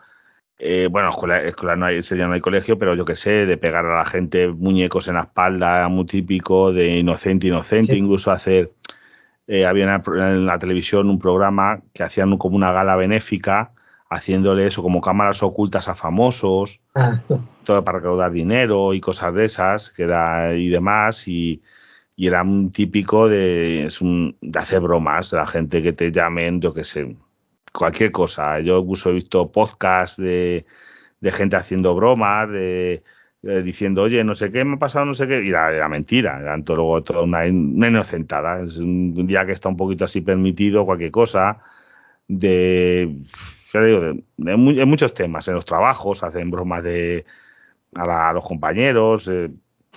[0.65, 3.85] eh, bueno, escuela, no hay, sería no hay colegio, pero yo que sé, de pegar
[3.85, 8.71] a la gente muñecos en la espalda, muy típico, de inocente, inocente, incluso hacer,
[9.47, 13.73] eh, había en la televisión un programa que hacían como una gala benéfica,
[14.09, 17.21] haciéndole eso como cámaras ocultas a famosos, ah.
[17.65, 21.63] todo para recaudar dinero y cosas de esas, que era y demás, y,
[22.15, 26.61] y era un típico de, es un, de hacer bromas, la gente que te llamen,
[26.61, 27.17] yo que sé,
[27.73, 28.61] cualquier cosa.
[28.61, 30.67] Yo incluso he visto podcasts de,
[31.21, 33.03] de gente haciendo bromas, de,
[33.43, 36.57] diciendo, oye, no sé qué me ha pasado, no sé qué, y era, mentira, era
[36.57, 38.63] luego toda una, inocentada.
[38.63, 41.59] Es un, día que está un poquito así permitido, cualquier cosa,
[42.29, 43.17] de,
[43.73, 47.25] ya digo, de, en muchos temas, en los trabajos hacen bromas de
[47.95, 49.29] a, los compañeros.
[49.29, 49.51] Eh,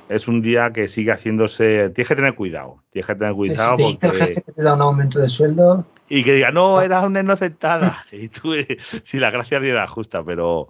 [0.10, 1.90] es un día que sigue haciéndose.
[1.92, 2.84] Tienes que tener cuidado.
[2.90, 3.78] Tienes que tener cuidado.
[3.78, 6.52] Si te dice el jefe que te da un aumento de sueldo, y que diga,
[6.52, 8.06] no, era una inocentada.
[8.12, 8.54] Y tú,
[9.02, 10.70] sí, la gracia era justa, pero,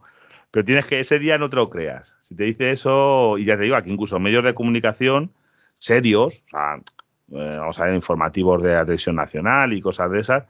[0.55, 2.15] pero tienes que ese día no te lo creas.
[2.21, 5.33] Si te dice eso, y ya te digo, aquí incluso medios de comunicación
[5.79, 10.21] serios, o sea, eh, vamos a ver, informativos de la televisión nacional y cosas de
[10.21, 10.45] esas,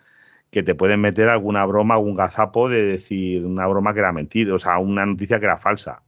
[0.52, 4.54] que te pueden meter alguna broma, algún gazapo de decir una broma que era mentira,
[4.54, 6.04] o sea, una noticia que era falsa.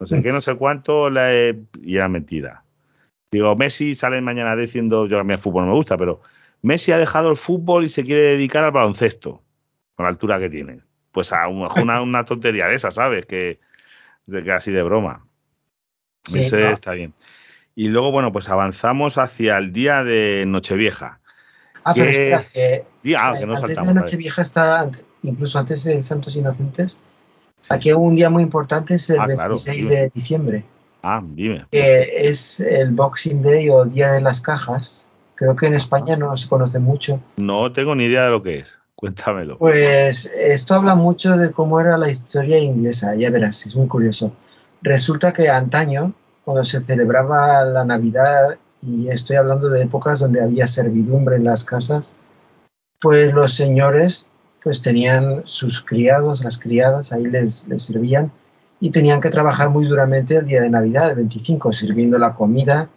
[0.00, 2.64] No sé qué, no sé cuánto, y era mentira.
[3.30, 6.22] Digo, Messi sale mañana diciendo, yo a mí el fútbol no me gusta, pero
[6.62, 9.42] Messi ha dejado el fútbol y se quiere dedicar al baloncesto,
[9.96, 10.87] con la altura que tiene.
[11.18, 13.26] Pues a una, una tontería de esa, ¿sabes?
[13.26, 13.58] Que,
[14.30, 15.26] que así de broma.
[16.22, 17.12] Sí, Ese está bien.
[17.74, 21.18] Y luego, bueno, pues avanzamos hacia el día de Nochevieja.
[21.82, 22.84] Ah, pero espera, que,
[23.16, 24.88] ah, que no antes de Nochevieja está,
[25.24, 27.00] incluso antes de Santos Inocentes,
[27.68, 30.64] aquí un día muy importante, es el 26 ah, de diciembre.
[31.02, 31.66] Ah, dime.
[31.72, 35.08] Que es el Boxing Day o Día de las Cajas.
[35.34, 37.20] Creo que en España no se conoce mucho.
[37.38, 38.78] No tengo ni idea de lo que es.
[38.98, 39.58] Cuéntamelo.
[39.58, 44.32] Pues esto habla mucho de cómo era la historia inglesa, ya verás, es muy curioso.
[44.82, 46.12] Resulta que antaño,
[46.44, 51.64] cuando se celebraba la Navidad, y estoy hablando de épocas donde había servidumbre en las
[51.64, 52.16] casas,
[53.00, 54.28] pues los señores
[54.64, 58.32] pues tenían sus criados, las criadas, ahí les, les servían,
[58.80, 62.88] y tenían que trabajar muy duramente el día de Navidad, el 25, sirviendo la comida,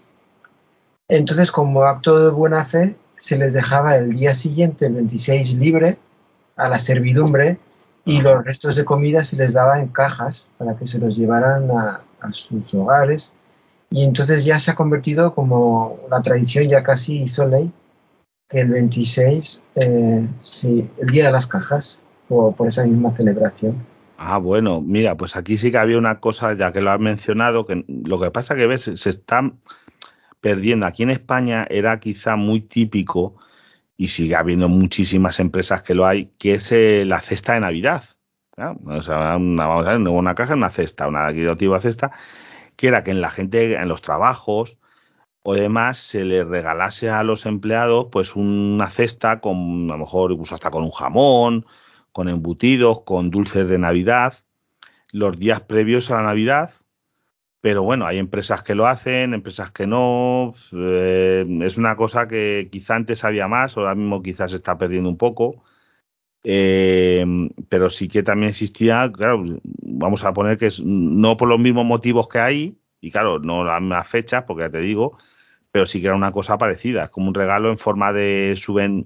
[1.12, 6.00] entonces, como acto de buena fe, se les dejaba el día siguiente, el 26, libre
[6.56, 7.60] a la servidumbre
[8.04, 11.70] y los restos de comida se les daba en cajas para que se los llevaran
[11.70, 13.32] a, sus hogares.
[13.92, 17.72] Y entonces ya se ha convertido como una tradición, ya casi hizo ley,
[18.50, 23.86] que el 26, eh, sí, el día de las cajas, por, por esa misma celebración.
[24.18, 27.68] Ah, bueno, mira, pues aquí sí que había una cosa, ya que lo has mencionado,
[27.68, 29.60] que lo que pasa que ves, se están
[30.42, 30.86] perdiendo.
[30.86, 33.38] Aquí en España era quizá muy típico,
[34.02, 38.04] y sigue habiendo muchísimas empresas que lo hay, que es eh, la cesta de Navidad.
[38.58, 42.12] O sea, una, vamos a ver, una caja, una cesta, una equitativa cesta,
[42.76, 44.80] que era que en la gente, en los trabajos
[45.44, 50.32] o demás, se le regalase a los empleados pues una cesta con, a lo mejor
[50.32, 51.68] incluso hasta con un jamón,
[52.12, 54.34] con embutidos, con dulces de Navidad,
[55.12, 56.74] los días previos a la Navidad,
[57.62, 60.54] pero bueno, hay empresas que lo hacen, empresas que no.
[60.74, 65.10] Eh, es una cosa que quizá antes había más, ahora mismo quizás se está perdiendo
[65.10, 65.64] un poco.
[66.44, 67.24] Eh,
[67.70, 71.86] pero sí que también existía, claro, vamos a poner que es no por los mismos
[71.86, 75.18] motivos que hay, y claro, no las mismas fechas, porque ya te digo,
[75.72, 79.04] pero sí que era una cosa parecida, es como un regalo en forma de suben,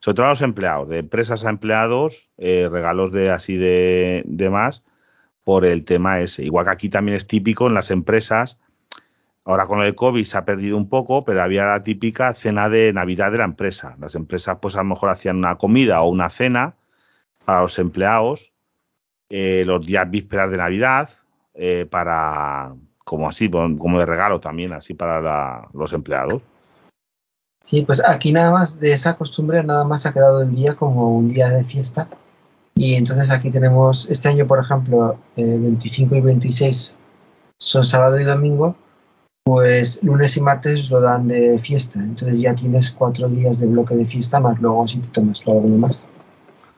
[0.00, 4.50] sobre todo a los empleados, de empresas a empleados, eh, regalos de así de, de
[4.50, 4.82] más
[5.46, 6.42] por el tema ese.
[6.42, 8.58] Igual que aquí también es típico en las empresas,
[9.44, 12.92] ahora con el COVID se ha perdido un poco, pero había la típica cena de
[12.92, 13.94] Navidad de la empresa.
[14.00, 16.74] Las empresas pues a lo mejor hacían una comida o una cena
[17.44, 18.50] para los empleados
[19.28, 21.10] eh, los días vísperas de Navidad
[21.54, 22.74] eh, para
[23.04, 26.42] como así, como de regalo también, así para los empleados.
[27.62, 31.16] Sí, pues aquí nada más de esa costumbre nada más ha quedado el día como
[31.16, 32.08] un día de fiesta
[32.76, 36.96] y entonces aquí tenemos, este año por ejemplo, 25 eh, y 26
[37.58, 38.76] son sábado y domingo,
[39.44, 42.00] pues lunes y martes lo dan de fiesta.
[42.00, 45.62] Entonces ya tienes cuatro días de bloque de fiesta más luego si te tomas todo
[45.62, 46.06] algo más.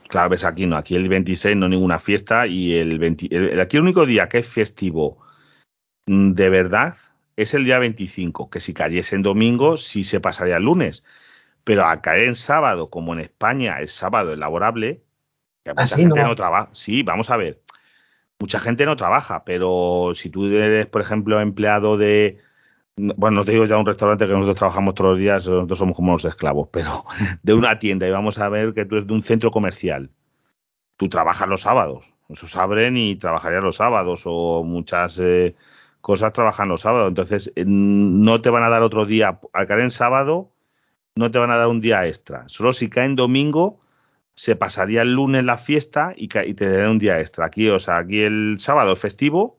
[0.08, 3.82] Claro, ves aquí no, aquí el 26 no ninguna fiesta y el, 20, aquí el
[3.82, 5.18] único día que es festivo
[6.06, 6.94] mm, de verdad
[7.36, 11.04] es el día 25, que si cayese en domingo sí se pasaría el lunes,
[11.64, 15.02] pero al caer en sábado, como en España el sábado es laborable,
[15.68, 16.28] que mucha Así gente no.
[16.28, 17.60] no trabaja, sí, vamos a ver,
[18.38, 22.38] mucha gente no trabaja, pero si tú eres, por ejemplo, empleado de,
[22.96, 25.96] bueno, no te digo ya un restaurante que nosotros trabajamos todos los días, nosotros somos
[25.96, 27.04] como los esclavos, pero
[27.42, 30.10] de una tienda y vamos a ver que tú eres de un centro comercial,
[30.96, 35.56] tú trabajas los sábados, esos abren y trabajarías los sábados o muchas eh,
[36.00, 39.80] cosas trabajan los sábados, entonces eh, no te van a dar otro día, al caer
[39.80, 40.52] en sábado,
[41.16, 43.80] no te van a dar un día extra, solo si cae en domingo
[44.38, 47.46] se pasaría el lunes la fiesta y, y te darían un día extra.
[47.46, 49.58] Aquí, o sea, aquí el sábado es festivo,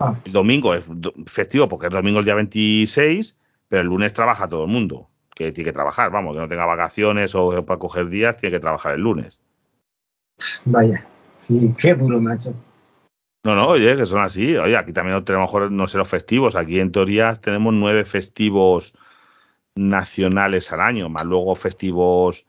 [0.00, 0.14] Ah.
[0.24, 0.84] el domingo es
[1.26, 3.36] festivo porque es domingo el día 26,
[3.68, 6.66] pero el lunes trabaja todo el mundo, que tiene que trabajar, vamos, que no tenga
[6.66, 9.40] vacaciones o para coger días, tiene que trabajar el lunes.
[10.66, 11.06] Vaya,
[11.38, 12.54] sí, qué duro, macho.
[13.44, 14.56] No, no, oye, que son así.
[14.56, 16.54] Oye, aquí también tenemos, no sé, los festivos.
[16.54, 18.94] Aquí en teoría tenemos nueve festivos
[19.74, 22.46] nacionales al año, más luego festivos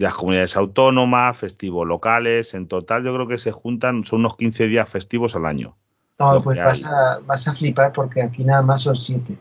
[0.00, 2.54] de las comunidades autónomas, festivos locales.
[2.54, 5.76] En total, yo creo que se juntan, son unos 15 días festivos al año.
[6.18, 9.36] No, pues vas a, vas a flipar porque aquí nada más son siete.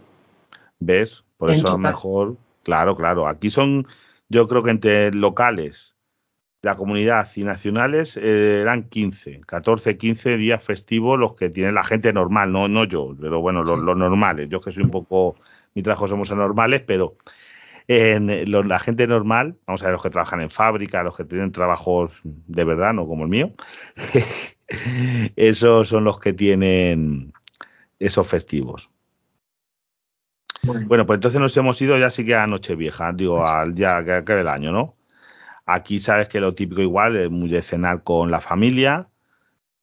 [0.79, 1.23] ¿Ves?
[1.37, 3.29] Por eso a lo mejor, claro, claro.
[3.29, 3.87] Aquí son,
[4.27, 5.95] yo creo que entre locales,
[6.61, 11.85] la comunidad y nacionales eh, eran 15, 14, 15 días festivos los que tiene la
[11.85, 14.49] gente normal, no, no yo, pero bueno, los, los normales.
[14.49, 15.37] Yo que soy un poco,
[15.73, 17.15] mi trabajo somos anormales, pero
[17.91, 21.25] en los, la gente normal, vamos a ver los que trabajan en fábrica, los que
[21.25, 23.51] tienen trabajos de verdad, no como el mío,
[25.35, 27.33] esos son los que tienen
[27.97, 28.91] esos festivos.
[30.61, 30.85] Bueno.
[30.85, 31.05] bueno.
[31.07, 34.39] pues entonces nos hemos ido ya sí que a Nochevieja, digo, al ya que, que
[34.39, 34.95] el año, ¿no?
[35.65, 39.09] Aquí sabes que lo típico igual es muy de cenar con la familia,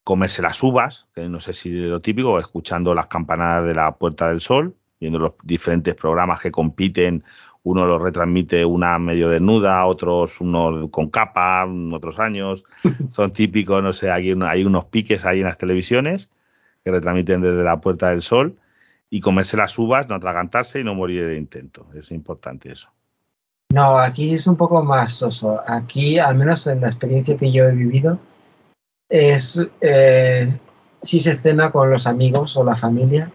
[0.04, 4.28] comerse las uvas, que no sé si lo típico, escuchando las campanadas de la Puerta
[4.28, 7.24] del Sol, viendo los diferentes programas que compiten
[7.66, 12.64] uno los retransmite una medio desnuda, otros unos con capa, otros años.
[13.08, 16.30] Son típicos, no sé, hay, hay unos piques ahí en las televisiones
[16.84, 18.56] que retransmiten desde la Puerta del Sol
[19.10, 21.88] y comerse las uvas, no atragantarse y no morir de intento.
[21.92, 22.88] Es importante eso.
[23.74, 25.60] No, aquí es un poco más soso.
[25.66, 28.20] Aquí, al menos en la experiencia que yo he vivido,
[29.08, 30.56] es eh,
[31.02, 33.28] si se cena con los amigos o la familia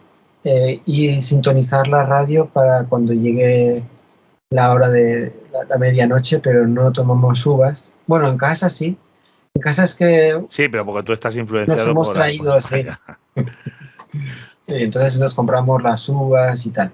[0.46, 3.84] eh, y sintonizar la radio para cuando llegue
[4.52, 7.96] la hora de la, la, medianoche, pero no tomamos uvas.
[8.06, 8.98] Bueno, en casa sí.
[9.54, 10.40] En casa es que...
[10.50, 12.86] Sí, pero porque tú estás influenciado Nos hemos por traído, sí.
[14.68, 16.92] Entonces nos compramos las uvas y tal.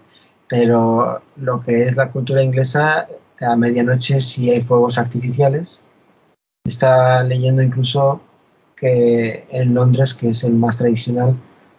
[0.47, 3.07] Pero lo que es la cultura inglesa,
[3.41, 5.81] a medianoche sí hay fuegos artificiales.
[6.63, 8.21] Estaba leyendo incluso
[8.75, 11.35] que en Londres, que es el más tradicional,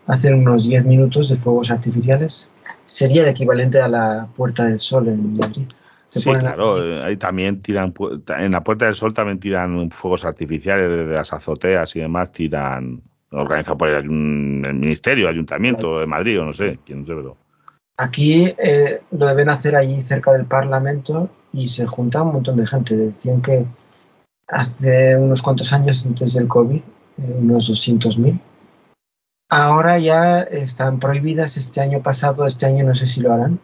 [0.06, 2.50] hacen unos 10 minutos de fuegos artificiales
[2.86, 5.68] sería el equivalente a la Puerta del Sol en Madrid.
[6.06, 7.06] Se sí, claro, la...
[7.06, 7.92] ahí también tiran,
[8.38, 13.02] en la Puerta del Sol también tiran fuegos artificiales desde las azoteas y demás, tiran,
[13.30, 16.00] organizado por el, el Ministerio, el Ayuntamiento claro.
[16.00, 17.36] de Madrid, o no sé, quién sé, pero...
[18.00, 22.66] Aquí eh, lo deben hacer allí cerca del Parlamento y se junta un montón de
[22.66, 22.96] gente.
[22.96, 23.66] Decían que
[24.46, 28.38] hace unos cuantos años antes del COVID, eh, unos 200.000,
[29.48, 33.60] Ahora ya están prohibidas este año pasado, este año no sé si lo harán.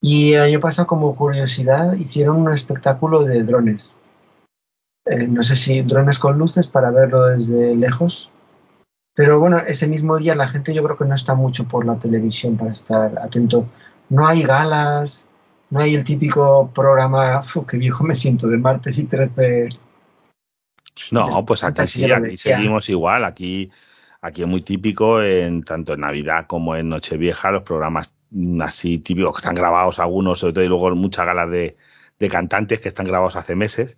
[0.00, 3.96] Y el año pasado, como curiosidad, hicieron un espectáculo de drones.
[5.06, 8.30] Eh, no sé si drones con luces para verlo desde lejos.
[9.14, 11.98] Pero bueno, ese mismo día la gente yo creo que no está mucho por la
[11.98, 13.66] televisión para estar atento.
[14.08, 15.28] No hay galas,
[15.70, 19.68] no hay el típico programa, que viejo me siento, de martes y 13.
[21.12, 23.70] No, pues aquí sí, aquí seguimos igual, aquí
[24.20, 28.12] Aquí es muy típico, en, tanto en Navidad como en Nochevieja, los programas
[28.60, 31.76] así típicos que están grabados algunos, sobre todo, y luego muchas galas de,
[32.18, 33.96] de, cantantes que están grabados hace meses.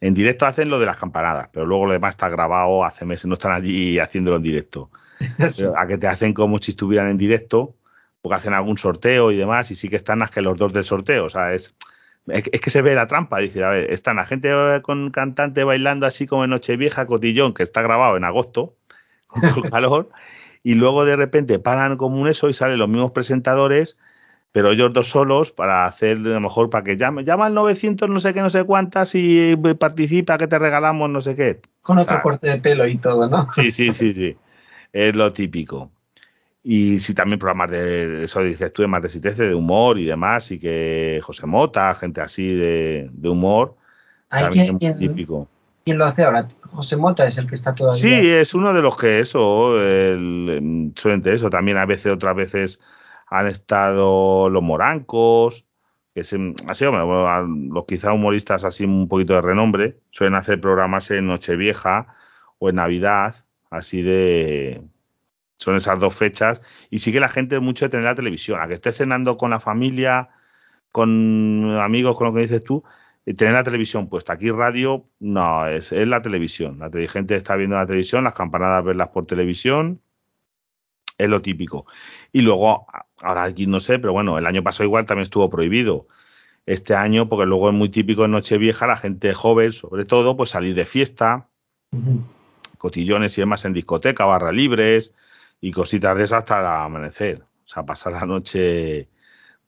[0.00, 3.26] En directo hacen lo de las campanadas, pero luego lo demás está grabado hace meses,
[3.26, 4.90] no están allí haciéndolo en directo.
[5.48, 5.64] Sí.
[5.74, 7.74] A que te hacen como si estuvieran en directo,
[8.20, 10.84] porque hacen algún sorteo y demás, y sí que están las que los dos del
[10.84, 11.74] sorteo, o sea, es,
[12.26, 14.50] es que se ve la trampa, dice, a ver, están la gente
[14.82, 18.74] con cantante bailando así como en Nochevieja, Cotillón, que está grabado en agosto,
[19.34, 20.10] el calor,
[20.62, 23.98] y luego de repente paran como un eso y salen los mismos presentadores,
[24.52, 28.08] pero ellos dos solos para hacer, a lo mejor, para que llame, llama al 900
[28.08, 31.60] no sé qué, no sé cuántas y participa que te regalamos no sé qué.
[31.82, 33.52] Con otro o sea, corte de pelo y todo, ¿no?
[33.52, 34.36] Sí, sí, sí, sí.
[34.92, 35.90] Es lo típico.
[36.68, 40.50] Y sí, también programas de, eso dices tú, de más de de humor y demás,
[40.50, 43.76] y que José Mota, gente así de, de humor,
[44.30, 45.48] Hay también que, es típico.
[45.86, 46.48] ¿Quién lo hace ahora?
[46.62, 48.00] José Mota es el que está todavía.
[48.00, 51.48] Sí, es uno de los que eso, el, suelen eso.
[51.48, 52.80] También a veces, otras veces
[53.28, 55.64] han estado los morancos,
[56.12, 56.34] que es,
[56.66, 62.08] así, los quizá humoristas así un poquito de renombre, suelen hacer programas en Nochevieja
[62.58, 64.82] o en Navidad, así de,
[65.56, 66.62] son esas dos fechas.
[66.90, 68.60] Y sigue la gente mucho de tener la televisión.
[68.60, 70.30] A que esté cenando con la familia,
[70.90, 72.82] con amigos, con lo que dices tú,
[73.34, 74.34] tener la televisión puesta.
[74.34, 76.78] Aquí radio, no, es, es la televisión.
[76.78, 80.00] La gente está viendo la televisión, las campanadas verlas por televisión.
[81.18, 81.86] Es lo típico.
[82.32, 82.86] Y luego,
[83.20, 86.06] ahora aquí no sé, pero bueno, el año pasado igual también estuvo prohibido.
[86.66, 90.50] Este año, porque luego es muy típico en Nochevieja, la gente joven, sobre todo, pues
[90.50, 91.48] salir de fiesta,
[92.78, 95.14] cotillones y demás en discoteca, barra libres,
[95.60, 97.42] y cositas de eso hasta el amanecer.
[97.42, 99.08] O sea, pasar la noche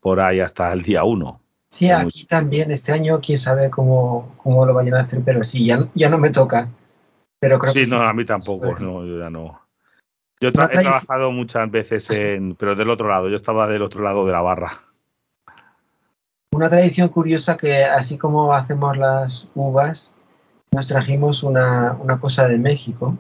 [0.01, 1.41] por ahí hasta el día uno.
[1.71, 5.67] Sí, aquí también, este año, quién sabe cómo, cómo lo vayan a hacer, pero sí,
[5.67, 6.69] ya, ya no me toca.
[7.39, 9.61] Pero creo sí, que no, a mí tampoco, no, yo ya no.
[10.41, 14.25] Yo he trabajado muchas veces en, pero del otro lado, yo estaba del otro lado
[14.25, 14.83] de la barra.
[16.53, 20.17] Una tradición curiosa que así como hacemos las uvas,
[20.71, 23.19] nos trajimos una, una cosa de México,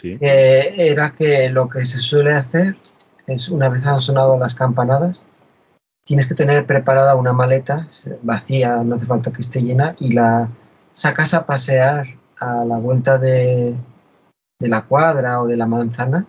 [0.00, 2.76] que era que lo que se suele hacer
[3.26, 5.26] es una vez han sonado las campanadas,
[6.04, 7.88] tienes que tener preparada una maleta
[8.22, 10.48] vacía, no hace falta que esté llena, y la
[10.92, 12.06] sacas a pasear
[12.38, 13.74] a la vuelta de,
[14.60, 16.26] la cuadra o de la manzana,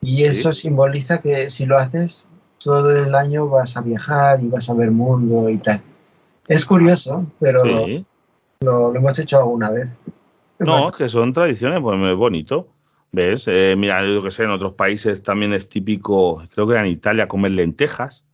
[0.00, 4.70] y eso simboliza que si lo haces todo el año vas a viajar y vas
[4.70, 5.80] a ver mundo y tal.
[6.46, 7.62] Es curioso, pero
[8.60, 10.00] lo, hemos hecho alguna vez.
[10.58, 12.68] No, que son tradiciones, pues muy bonito.
[13.10, 13.44] ¿Ves?
[13.46, 17.26] Eh, mira, yo que sé, en otros países también es típico, creo que en Italia
[17.26, 18.24] comer lentejas.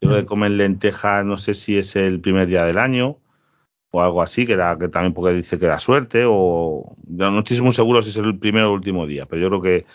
[0.00, 0.26] Creo que mm.
[0.26, 3.18] comer lentejas, no sé si es el primer día del año
[3.90, 7.60] o algo así, que, era, que también porque dice que da suerte, o no estoy
[7.62, 9.86] muy seguro si es el primer o último día, pero yo creo que,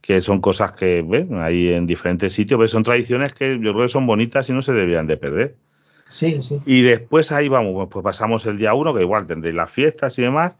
[0.00, 3.82] que son cosas que ven ahí en diferentes sitios, pero son tradiciones que yo creo
[3.82, 5.56] que son bonitas y no se deberían de perder.
[6.06, 6.60] Sí, sí.
[6.66, 10.22] Y después ahí vamos, pues pasamos el día uno, que igual tendréis las fiestas y
[10.22, 10.56] demás,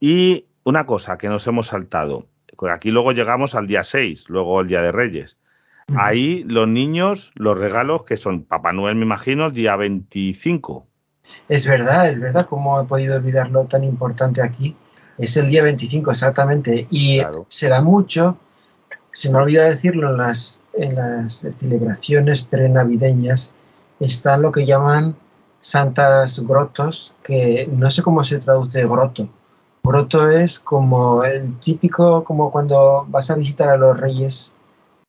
[0.00, 2.28] y una cosa que nos hemos saltado.
[2.70, 5.36] Aquí luego llegamos al día 6, luego el día de Reyes.
[5.96, 10.86] Ahí los niños, los regalos que son Papá Noel, me imagino, día 25.
[11.48, 14.76] Es verdad, es verdad, como he podido olvidarlo tan importante aquí.
[15.18, 16.86] Es el día 25 exactamente.
[16.90, 18.36] Y se da mucho,
[19.12, 23.54] se me olvida decirlo, en las, en las celebraciones prenavideñas
[24.00, 25.16] están lo que llaman
[25.60, 29.28] santas grotos, que no sé cómo se traduce groto,
[29.84, 34.54] Broto es como el típico, como cuando vas a visitar a los reyes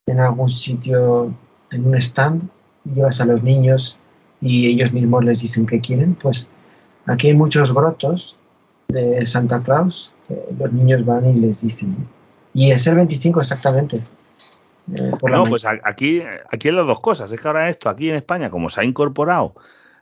[0.06, 1.34] en algún sitio,
[1.72, 2.50] en un stand,
[2.86, 3.98] llevas a los niños
[4.42, 6.16] y ellos mismos les dicen que quieren.
[6.16, 6.50] Pues
[7.06, 8.36] aquí hay muchos brotos
[8.90, 11.96] de Santa Claus que los niños van y les dicen.
[12.54, 14.02] Y es el 25 exactamente.
[14.94, 17.32] Eh, no, pues aquí, aquí hay las dos cosas.
[17.32, 19.56] Es que ahora esto, aquí en España, como se ha incorporado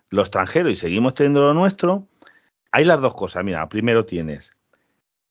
[0.09, 2.07] lo extranjero y seguimos teniendo lo nuestro,
[2.71, 3.43] hay las dos cosas.
[3.43, 4.51] Mira, primero tienes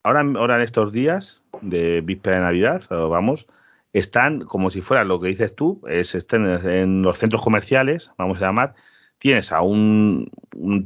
[0.03, 3.45] ahora, ahora en estos días de víspera de Navidad, vamos,
[3.93, 8.37] están como si fuera lo que dices tú, es estén en los centros comerciales, vamos
[8.37, 8.75] a llamar,
[9.17, 10.31] tienes a un,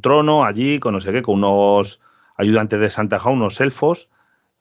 [0.01, 2.01] trono allí con no sé qué, con unos
[2.37, 4.09] ayudantes de Santa Claus, unos elfos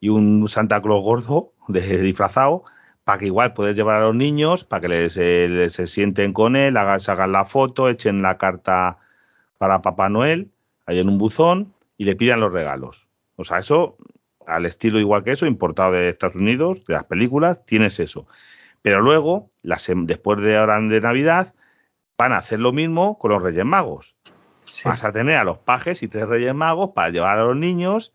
[0.00, 2.64] y un Santa Claus gordo de disfrazado,
[3.04, 6.56] para que igual puedes llevar a los niños, para que les, eh, se sienten con
[6.56, 8.98] él, hagan, se hagan la foto, echen la carta
[9.58, 10.50] para Papá Noel,
[10.86, 13.08] ahí en un buzón, y le pidan los regalos.
[13.36, 13.96] O sea, eso
[14.46, 18.26] al estilo igual que eso, importado de Estados Unidos, de las películas, tienes eso.
[18.82, 21.54] Pero luego, después de ahora de Navidad,
[22.18, 24.14] van a hacer lo mismo con los Reyes Magos.
[24.84, 28.12] Vas a tener a los pajes y tres Reyes Magos para llevar a los niños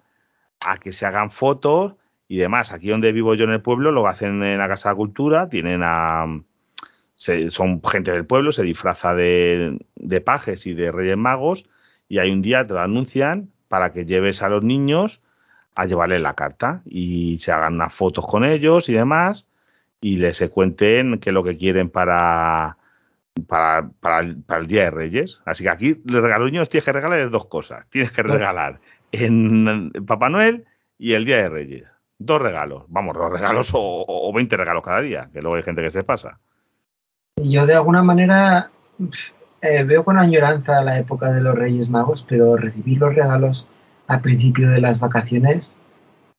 [0.60, 1.96] a que se hagan fotos
[2.28, 2.72] y demás.
[2.72, 5.82] Aquí donde vivo yo en el pueblo, lo hacen en la Casa de Cultura, tienen
[5.84, 6.26] a...
[7.16, 11.70] son gente del pueblo, se disfraza de, de pajes y de Reyes Magos
[12.08, 15.22] y hay un día te lo anuncian para que lleves a los niños
[15.76, 19.46] a llevarle la carta y se hagan unas fotos con ellos y demás
[20.02, 22.78] y les cuenten qué es lo que quieren para,
[23.48, 25.42] para, para, el, Día de Reyes.
[25.46, 27.88] Así que aquí los niños tienes que regalar dos cosas.
[27.90, 28.80] Tienes que regalar
[29.12, 30.66] en Papá Noel
[30.98, 31.84] y el Día de Reyes.
[32.18, 32.84] Dos regalos.
[32.88, 36.40] Vamos, dos regalos o, 20 regalos cada día, que luego hay gente que se pasa.
[37.38, 38.70] Yo de alguna manera
[39.62, 43.68] eh, veo con añoranza la época de los Reyes Magos, pero recibir los regalos
[44.10, 45.80] al principio de las vacaciones,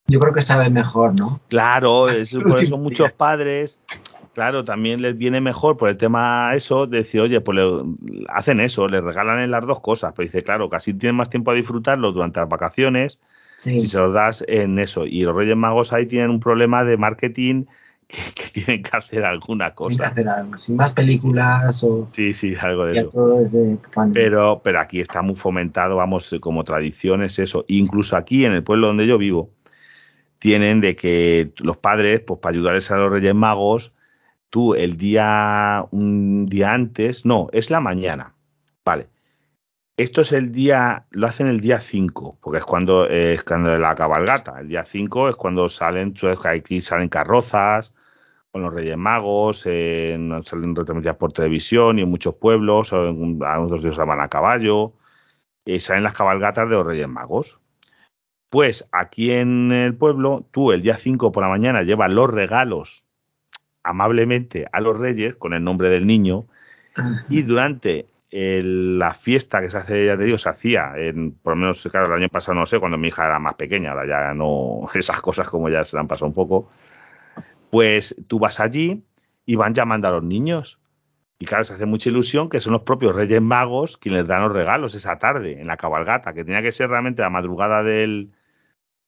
[0.09, 1.41] yo creo que sabe mejor, ¿no?
[1.49, 2.09] Claro,
[2.43, 3.79] por eso muchos padres,
[4.35, 7.59] claro, también les viene mejor por el tema eso, de decir, oye, pues
[8.29, 11.53] hacen eso, les regalan en las dos cosas, pero dice, claro, casi tienen más tiempo
[11.53, 13.19] a disfrutarlo durante las vacaciones
[13.57, 15.07] si se los das en eso.
[15.07, 17.67] Y los Reyes Magos ahí tienen un problema de marketing
[18.11, 19.97] que, tienen que hacer alguna cosa.
[19.97, 22.09] Tienen que hacer algo, sin más películas o...
[22.13, 23.39] Sí, sí, algo de eso.
[24.13, 27.65] pero, pero aquí está muy fomentado, vamos, como tradición es eso.
[27.69, 29.51] Incluso aquí, en el pueblo donde yo vivo,
[30.39, 33.93] tienen de que los padres, pues para ayudarles a los Reyes Magos,
[34.49, 38.35] tú el día, un día antes, no, es la mañana,
[38.85, 39.09] vale.
[39.97, 43.95] Esto es el día, lo hacen el día 5, porque es cuando es cuando la
[43.95, 44.61] cabalgata.
[44.61, 47.93] El día 5 es cuando salen, aquí salen carrozas
[48.53, 50.43] con los Reyes Magos, salen
[50.75, 54.93] retransmitidas por televisión y en muchos pueblos, a otros días van a caballo,
[55.65, 57.61] y salen las cabalgatas de los Reyes Magos.
[58.51, 63.05] Pues aquí en el pueblo, tú el día 5 por la mañana llevas los regalos
[63.85, 66.47] amablemente a los reyes con el nombre del niño
[67.29, 71.61] y durante la fiesta que se hace, ya te digo, se hacía, en, por lo
[71.61, 74.35] menos, claro, el año pasado no sé, cuando mi hija era más pequeña, ahora ya
[74.35, 76.71] no, esas cosas como ya se le han pasado un poco,
[77.71, 79.05] pues tú vas allí
[79.47, 80.79] y van llamando a los niños.
[81.39, 84.53] Y claro, se hace mucha ilusión que son los propios Reyes Magos quienes dan los
[84.53, 88.33] regalos esa tarde, en la cabalgata, que tenía que ser realmente la madrugada del,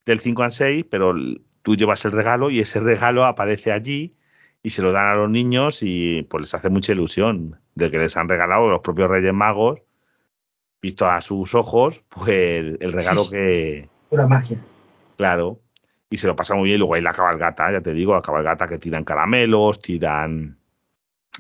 [0.07, 1.15] del 5 al 6, pero
[1.61, 4.17] tú llevas el regalo y ese regalo aparece allí
[4.63, 7.99] y se lo dan a los niños y pues les hace mucha ilusión de que
[7.99, 9.81] les han regalado los propios Reyes Magos,
[10.81, 13.89] visto a sus ojos, pues el regalo que...
[14.09, 14.59] Pura magia.
[15.17, 15.61] Claro.
[16.13, 16.79] Y se lo pasa muy bien.
[16.79, 20.59] Luego hay la cabalgata, ya te digo, la cabalgata que tiran caramelos, tiran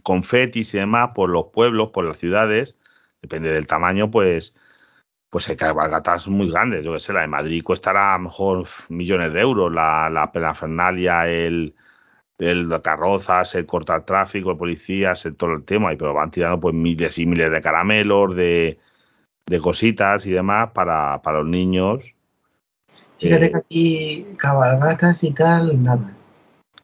[0.02, 2.74] confetis y demás por los pueblos, por las ciudades.
[3.20, 4.54] Depende del tamaño, pues
[5.30, 6.84] pues hay cabalgatas muy grandes.
[6.84, 9.72] Yo que sé, la de Madrid costará a lo mejor millones de euros.
[9.72, 11.74] La, la penafernalia, el,
[12.38, 16.60] el carrozas, el cortar tráfico, el policías, el, todo el tema, y pero van tirando
[16.60, 18.78] pues miles y miles de caramelos, de,
[19.46, 22.14] de cositas y demás para, para los niños.
[23.22, 26.12] Fíjate que aquí cabalgatas y tal, nada.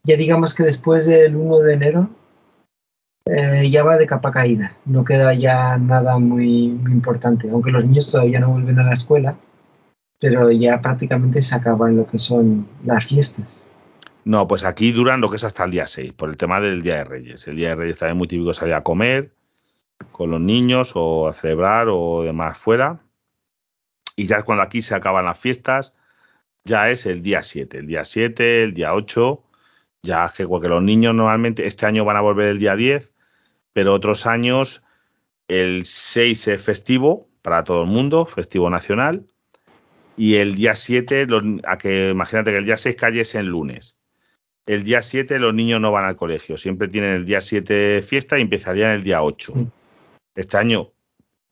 [0.05, 2.11] Ya digamos que después del 1 de enero
[3.27, 7.85] eh, ya va de capa caída, no queda ya nada muy, muy importante, aunque los
[7.85, 9.37] niños todavía no vuelven a la escuela,
[10.21, 13.73] pero ya prácticamente se acaban lo que son las fiestas.
[14.25, 16.83] No, pues aquí duran lo que es hasta el día 6, por el tema del
[16.83, 17.49] Día de Reyes.
[17.49, 19.33] El Día de Reyes también muy típico salir a comer
[20.13, 23.01] con los niños o a celebrar o demás fuera.
[24.15, 25.93] Y ya cuando aquí se acaban las fiestas,
[26.69, 27.79] ya es el día 7.
[27.79, 29.43] El día 7, el día 8,
[30.03, 33.15] ya es que los niños normalmente este año van a volver el día 10,
[33.73, 34.83] pero otros años
[35.49, 39.27] el 6 es festivo para todo el mundo, festivo nacional.
[40.17, 41.27] Y el día 7,
[41.65, 43.99] a que imagínate que el día 6 calle es en lunes
[44.69, 46.57] el día 7 los niños no van al colegio.
[46.57, 49.55] Siempre tienen el día 7 fiesta y empezarían el día 8.
[50.35, 50.93] Este año,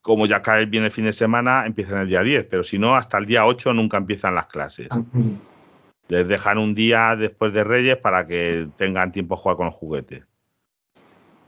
[0.07, 2.95] como ya cae bien el fin de semana, empiezan el día 10, pero si no,
[2.95, 4.87] hasta el día 8 nunca empiezan las clases.
[4.89, 5.03] Ah,
[6.07, 9.75] Les dejan un día después de Reyes para que tengan tiempo a jugar con los
[9.75, 10.23] juguetes.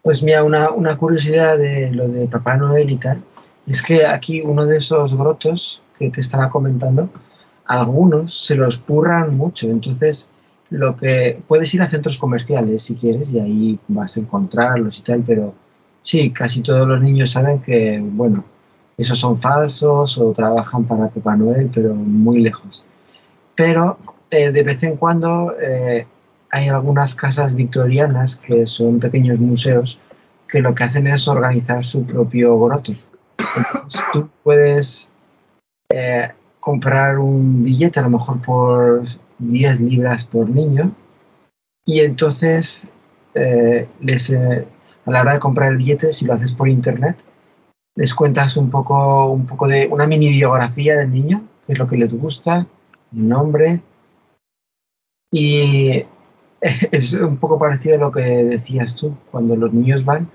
[0.03, 3.23] Pues mira, una, una curiosidad de lo de Papá Noel y tal,
[3.69, 7.11] es que aquí uno de esos grotos que te estaba comentando,
[7.65, 10.29] algunos se los purran mucho, entonces
[10.71, 15.03] lo que puedes ir a centros comerciales si quieres y ahí vas a encontrarlos y
[15.03, 15.55] tal, pero
[16.09, 18.43] sí, casi todos los niños saben que, bueno,
[18.97, 22.83] esos son falsos o trabajan para Papá Noel, pero muy lejos.
[23.55, 23.99] Pero
[24.31, 26.07] eh, de vez en cuando eh,
[26.51, 29.99] hay algunas casas victorianas que son pequeños museos
[30.49, 32.93] que lo que hacen es organizar su propio groto.
[33.57, 35.11] Entonces tú puedes
[35.93, 39.05] eh, comprar un billete a lo mejor por
[39.41, 40.91] 10 libras por niño
[41.85, 42.89] y entonces
[44.01, 44.31] les,
[45.09, 47.17] a la hora de comprar el billete, si lo haces por internet,
[47.97, 51.89] les cuentas un poco, un poco de una mini biografía del niño, qué es lo
[51.89, 52.67] que les gusta,
[53.13, 53.81] el nombre.
[55.33, 56.05] Y
[56.93, 60.29] es un poco parecido a lo que decías tú, cuando los niños van,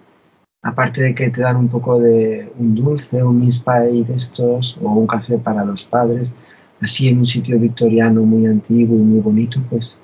[0.63, 4.89] aparte de que te dan un poco de un dulce, un Miss de estos, o
[4.89, 6.35] un café para los padres,
[6.81, 9.99] así en un sitio victoriano muy antiguo y muy bonito, pues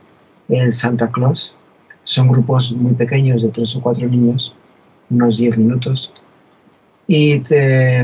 [0.47, 1.55] el Santa Claus.
[2.09, 4.55] Son grupos muy pequeños de tres o cuatro niños,
[5.11, 6.11] unos diez minutos,
[7.05, 8.03] y te,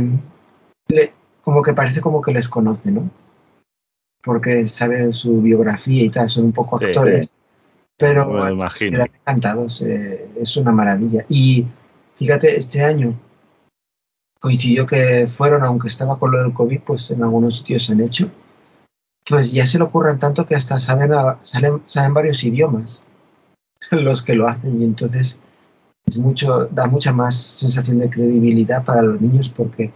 [1.41, 3.09] como que parece como que les conoce, ¿no?
[4.23, 7.33] Porque saben su biografía y tal, son un poco actores,
[7.97, 9.03] pero me imagino.
[9.03, 11.25] encantados, eh, es una maravilla.
[11.27, 11.65] Y
[12.19, 13.19] fíjate, este año
[14.39, 18.01] coincidió que fueron, aunque estaba con lo del COVID, pues en algunos sitios se han
[18.01, 18.29] hecho
[19.27, 21.09] pues ya se le ocurran tanto que hasta saben,
[21.87, 23.03] saben varios idiomas
[23.91, 25.39] los que lo hacen y entonces
[26.05, 29.91] es mucho, da mucha más sensación de credibilidad para los niños porque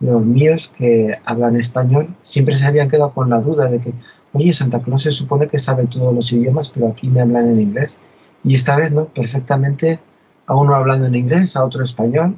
[0.00, 3.92] los míos que hablan español siempre se habían quedado con la duda de que,
[4.32, 7.60] oye, Santa Claus se supone que sabe todos los idiomas, pero aquí me hablan en
[7.60, 8.00] inglés.
[8.42, 10.00] Y esta vez no, perfectamente,
[10.46, 12.36] a uno hablando en inglés, a otro español,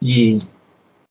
[0.00, 0.38] y...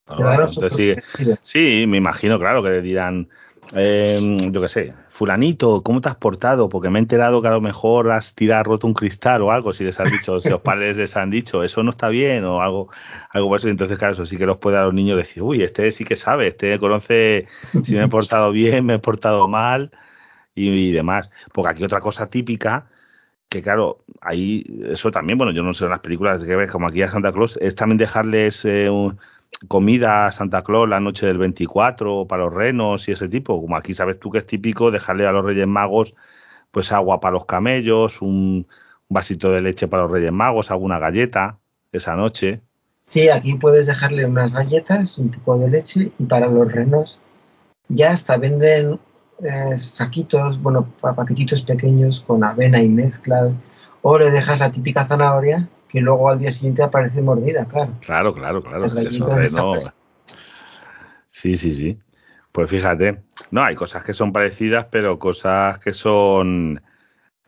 [0.07, 0.95] claro, sí,
[1.43, 3.27] sí, me imagino, claro, que le dirán,
[3.73, 4.19] eh,
[4.51, 6.70] yo qué sé, fulanito, ¿cómo te has portado?
[6.70, 9.72] Porque me he enterado que a lo mejor has tirado, roto un cristal o algo,
[9.72, 12.64] si les han dicho, si los padres les han dicho, eso no está bien o
[12.64, 12.89] algo,
[13.30, 13.70] algo por eso.
[13.70, 16.16] Entonces, claro, eso sí que los puede a los niños decir, uy, este sí que
[16.16, 17.47] sabe, este conoce
[17.84, 19.91] si me he portado bien, me he portado mal
[20.55, 21.30] y, demás.
[21.53, 22.88] Porque aquí otra cosa típica,
[23.49, 26.88] que claro, ahí, eso también, bueno, yo no sé en las películas que ves, como
[26.88, 29.20] aquí a Santa Claus, es también dejarles eh, un
[29.67, 33.59] comida Santa Claus la noche del 24 para los renos y ese tipo.
[33.61, 36.13] Como aquí sabes tú que es típico dejarle a los Reyes Magos
[36.71, 38.65] pues agua para los camellos, un,
[39.13, 41.59] vasito de leche para los Reyes Magos, alguna galleta
[41.91, 42.61] esa noche.
[43.05, 47.19] Sí, aquí puedes dejarle unas galletas, un poco de leche y para los renos
[47.89, 48.99] ya hasta venden
[49.43, 53.51] eh, saquitos, bueno, paquetitos pequeños con avena y mezcla
[54.01, 57.91] o le dejas la típica zanahoria que luego al día siguiente aparece mordida, claro.
[58.01, 58.87] Claro, claro, claro.
[61.29, 61.99] Sí, sí, sí.
[62.51, 63.21] Pues fíjate,
[63.51, 66.81] no, hay cosas que son parecidas, pero cosas que son,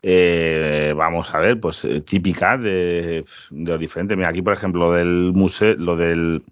[0.00, 4.14] eh, vamos a ver, pues eh, típicas de, de lo diferente.
[4.14, 6.44] Mira, aquí, por ejemplo, lo del museo, lo del,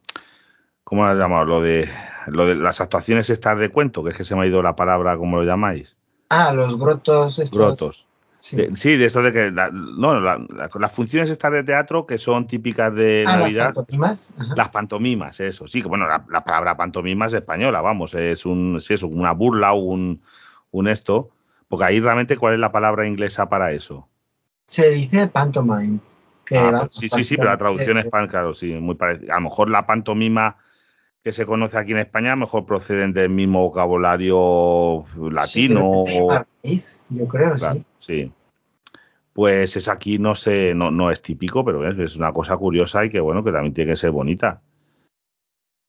[0.82, 1.45] ¿cómo lo llamado?
[1.45, 1.88] Lo de,
[2.26, 4.74] lo de las actuaciones estas de cuento, que es que se me ha ido la
[4.74, 5.97] palabra, ¿cómo lo llamáis?
[6.28, 7.57] Ah, los grotos estos.
[7.57, 8.03] Grotos.
[8.45, 8.57] Sí.
[8.99, 13.38] De, eso de que no, las funciones estas de teatro que son típicas de ah,
[13.38, 13.68] Navidad.
[13.68, 14.34] Las pantomimas.
[14.55, 15.66] Las pantomimas, eso.
[15.66, 19.72] Sí, que bueno, la, palabra pantomima es española, vamos, es un, sí, eso, una burla
[19.72, 20.20] o un,
[20.72, 21.30] un esto.
[21.68, 24.07] Porque ahí realmente, ¿cuál es la palabra inglesa para eso?
[24.66, 26.01] Se dice pantomime.
[26.55, 29.32] Ah, pues sí, sí, sí, pero la traducción es pan, claro, sí, muy parecida.
[29.32, 30.59] A lo mejor la pantomima
[31.25, 36.05] que se conoce aquí en España, mejor proceden del mismo vocabulario latino.
[37.09, 37.85] yo creo, sí.
[37.99, 38.33] Sí.
[39.33, 43.11] Pues es aquí no sé, no, no es típico, pero es, una cosa curiosa y
[43.11, 44.61] que bueno, que también tiene que ser bonita.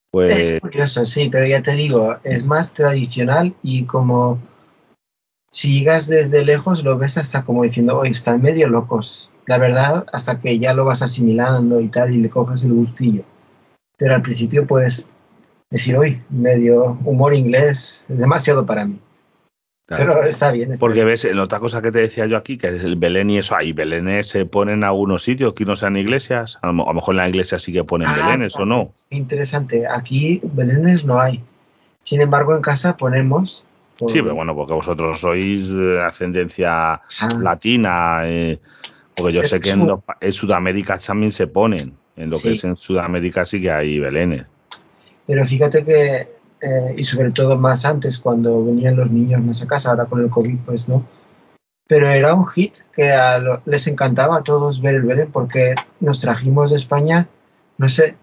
[0.10, 0.54] Pues...
[0.54, 4.40] Es curioso, sí, pero ya te digo, es más tradicional y como
[5.50, 9.30] si llegas desde lejos lo ves hasta como diciendo, oye, están medio locos.
[9.48, 13.24] La verdad, hasta que ya lo vas asimilando y tal y le coges el gustillo.
[13.98, 15.10] Pero al principio puedes
[15.70, 19.00] decir, hoy medio humor inglés es demasiado para mí.
[19.88, 20.74] Pero está bien.
[20.80, 23.38] Porque ves, en otra cosa que te decía yo aquí, que es el Belén y
[23.38, 26.58] eso, ahí Belenes se ponen en algunos sitios que no sean iglesias.
[26.64, 28.92] A lo, mejor en la iglesia sí que ponen ah, Belenes o no.
[29.12, 29.86] Interesante.
[29.88, 31.44] Aquí Belenes no hay.
[32.02, 33.64] Sin embargo, en casa ponemos.
[34.08, 37.02] Sí, pero bueno, porque vosotros sois de ascendencia ah.
[37.40, 38.22] latina.
[38.24, 38.60] Eh,
[39.16, 41.94] porque yo sé que en, Sudamérica también se ponen.
[42.16, 44.46] En lo que es en Sudamérica sí que hay Belenes.
[45.28, 46.30] Pero fíjate que,
[46.62, 50.22] eh, y sobre todo más antes, cuando venían los niños más a casa, ahora con
[50.22, 51.06] el COVID, pues no.
[51.88, 53.16] Pero era un hit que
[53.66, 57.28] les encantaba a todos ver el Belén porque nos trajimos de España,
[57.78, 58.16] no sé,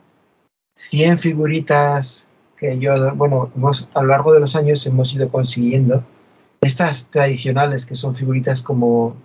[0.77, 6.05] 100 figuritas que yo, bueno, hemos, a lo largo de los años hemos ido consiguiendo.
[6.61, 9.17] Estas tradicionales que son figuritas como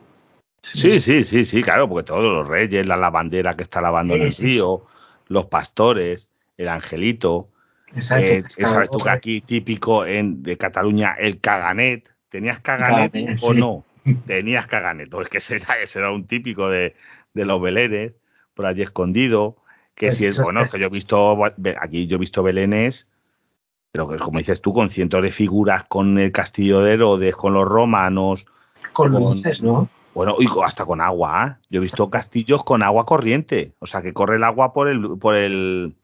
[0.74, 4.24] Sí, sí, sí, sí, claro, porque todos los reyes, la lavandera que está lavando en
[4.24, 4.86] el río,
[5.28, 7.50] los pastores, el angelito,
[7.96, 8.32] Exacto.
[8.32, 12.10] Eh, sabes tú que aquí típico en, de Cataluña el caganet.
[12.30, 13.86] ¿Tenías caganet o no?
[14.26, 15.10] Tenías caganet.
[15.10, 16.96] Pues que ese, ese era un típico de,
[17.34, 18.14] de los belenes,
[18.54, 19.58] por allí escondido.
[19.96, 21.38] Que pues si es bueno, es que yo he visto
[21.80, 23.08] aquí yo he visto belenes,
[23.92, 27.54] pero que como dices tú, con cientos de figuras, con el castillo de Herodes, con
[27.54, 28.46] los romanos.
[28.94, 29.90] Con, luces, ¿no?
[30.14, 31.48] Bueno, y hasta con agua.
[31.48, 31.66] ¿eh?
[31.70, 33.74] Yo he visto castillos con agua corriente.
[33.80, 35.96] O sea, que corre el agua por el, por el,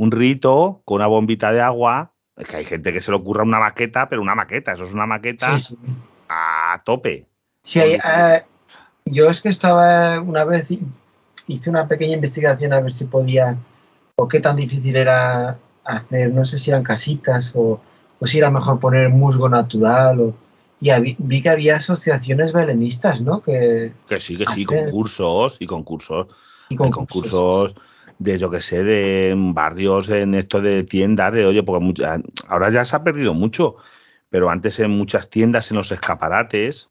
[0.00, 2.14] un rito con una bombita de agua.
[2.34, 4.94] Es que hay gente que se le ocurra una maqueta, pero una maqueta, eso es
[4.94, 5.54] una maqueta
[6.30, 7.26] a tope.
[7.62, 8.42] Sí, eh,
[9.04, 10.72] yo es que estaba una vez,
[11.46, 13.58] hice una pequeña investigación a ver si podía,
[14.16, 17.82] o qué tan difícil era hacer, no sé si eran casitas o,
[18.22, 20.34] si era mejor poner musgo natural o,
[20.80, 23.42] y vi que había asociaciones belenistas, ¿no?
[23.42, 26.28] Que, que sí, que sí, concursos y concursos.
[26.70, 27.74] Y concursos
[28.20, 32.04] de yo que sé, de barrios en esto de tiendas, de oye, porque
[32.48, 33.76] ahora ya se ha perdido mucho,
[34.28, 36.90] pero antes en muchas tiendas, en los escaparates,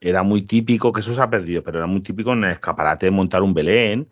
[0.00, 3.10] era muy típico, que eso se ha perdido, pero era muy típico en el escaparate
[3.10, 4.08] montar un Belén.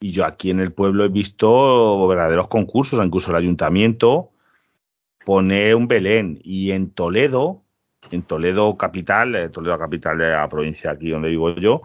[0.00, 4.30] Y yo aquí en el pueblo he visto verdaderos concursos, incluso el ayuntamiento
[5.24, 6.38] pone un Belén.
[6.44, 7.62] Y en Toledo,
[8.10, 11.82] en Toledo capital, eh, Toledo capital de la provincia aquí donde vivo yo,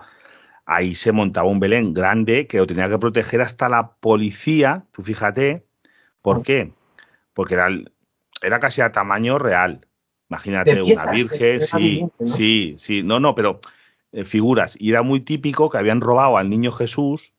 [0.69, 5.01] ahí se montaba un Belén grande que lo tenía que proteger hasta la policía, tú
[5.01, 5.65] fíjate,
[6.21, 6.73] ¿por qué?
[7.33, 7.69] Porque era,
[8.43, 9.87] era casi a tamaño real.
[10.29, 13.59] Imagínate una virgen, sí, sí, sí, no, no, pero
[14.11, 14.77] eh, figuras.
[14.79, 17.33] Y era muy típico que habían robado al niño Jesús,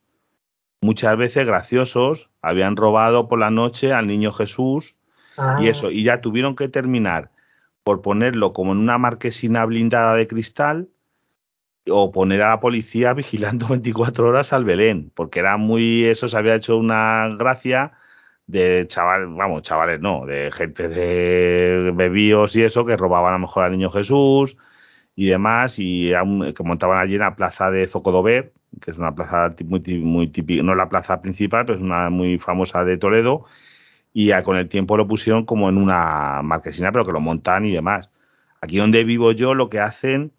[0.81, 4.97] muchas veces graciosos, habían robado por la noche al niño Jesús
[5.37, 5.59] y ah.
[5.63, 7.31] eso, y ya tuvieron que terminar
[7.85, 10.89] por ponerlo como en una marquesina blindada de cristal
[11.89, 16.37] o poner a la policía vigilando 24 horas al Belén, porque era muy, eso se
[16.37, 17.93] había hecho una gracia
[18.47, 23.41] de chavales, vamos, chavales no, de gente de bebíos y eso que robaban a lo
[23.41, 24.57] mejor al niño Jesús
[25.15, 26.13] y demás y
[26.55, 30.63] que montaban allí en la plaza de Zocodover, que es una plaza muy, muy típica,
[30.63, 33.45] no la plaza principal, pero es una muy famosa de Toledo
[34.13, 37.73] y con el tiempo lo pusieron como en una marquesina, pero que lo montan y
[37.73, 38.11] demás.
[38.61, 40.33] Aquí donde vivo yo lo que hacen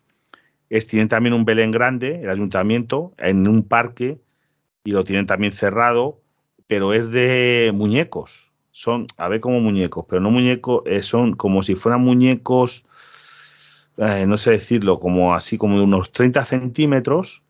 [0.72, 4.18] es, tienen también un Belén grande, el ayuntamiento, en un parque
[4.84, 6.22] y lo tienen también cerrado
[6.72, 8.50] pero es de muñecos.
[8.72, 12.86] Son, a ver, como muñecos, pero no muñecos, eh, son como si fueran muñecos,
[13.98, 17.42] eh, no sé decirlo, como así como de unos 30 centímetros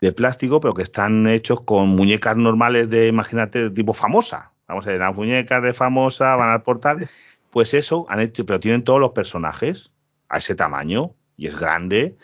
[0.00, 4.50] de plástico, pero que están hechos con muñecas normales de, imagínate, de tipo famosa.
[4.66, 7.08] Vamos a ver, las muñecas de famosa van a portar.
[7.50, 9.92] Pues eso han hecho, pero tienen todos los personajes
[10.28, 12.16] a ese tamaño y es grande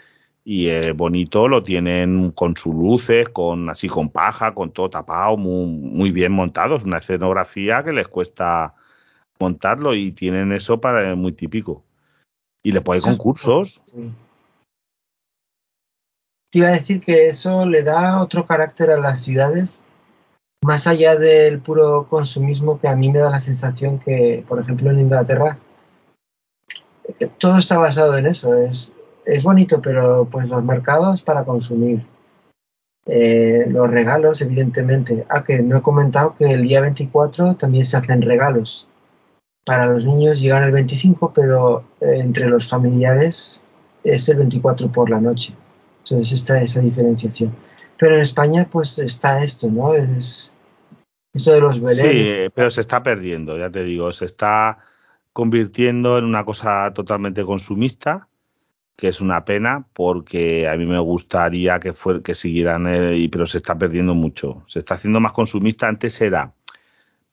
[0.49, 5.37] y el bonito lo tienen con sus luces, con así con paja, con todo tapado,
[5.37, 6.77] muy, muy bien montado.
[6.77, 8.73] Es una escenografía que les cuesta
[9.41, 11.83] montarlo y tienen eso para muy típico.
[12.63, 13.83] Y le ponen concursos.
[16.53, 19.85] Te iba a decir que eso le da otro carácter a las ciudades,
[20.65, 24.93] más allá del puro consumismo que a mí me da la sensación que, por ejemplo,
[24.93, 25.59] en Inglaterra,
[27.39, 28.55] todo está basado en eso.
[28.55, 28.93] Es
[29.27, 32.07] es bonito, pero pues los mercados para consumir.
[33.07, 35.27] Eh, los regalos, evidentemente.
[35.29, 38.89] Ah, que no he comentado que el día 24 también se hacen regalos.
[39.65, 43.63] Para los niños llegan el 25, pero eh, entre los familiares
[44.05, 45.55] es el 24 por la noche.
[45.99, 47.53] Entonces está esa diferenciación.
[47.99, 49.95] Pero en España pues está esto, ¿no?
[49.95, 50.53] Es
[51.35, 52.31] eso de los belenes.
[52.31, 54.79] Sí, pero se está perdiendo, ya te digo, se está
[55.33, 58.29] convirtiendo en una cosa totalmente consumista
[58.97, 63.47] que es una pena porque a mí me gustaría que fue, que siguieran, eh, pero
[63.47, 64.63] se está perdiendo mucho.
[64.67, 65.87] Se está haciendo más consumista.
[65.87, 66.53] Antes era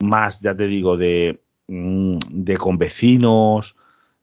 [0.01, 3.77] más, ya te digo, de, mm, de con vecinos,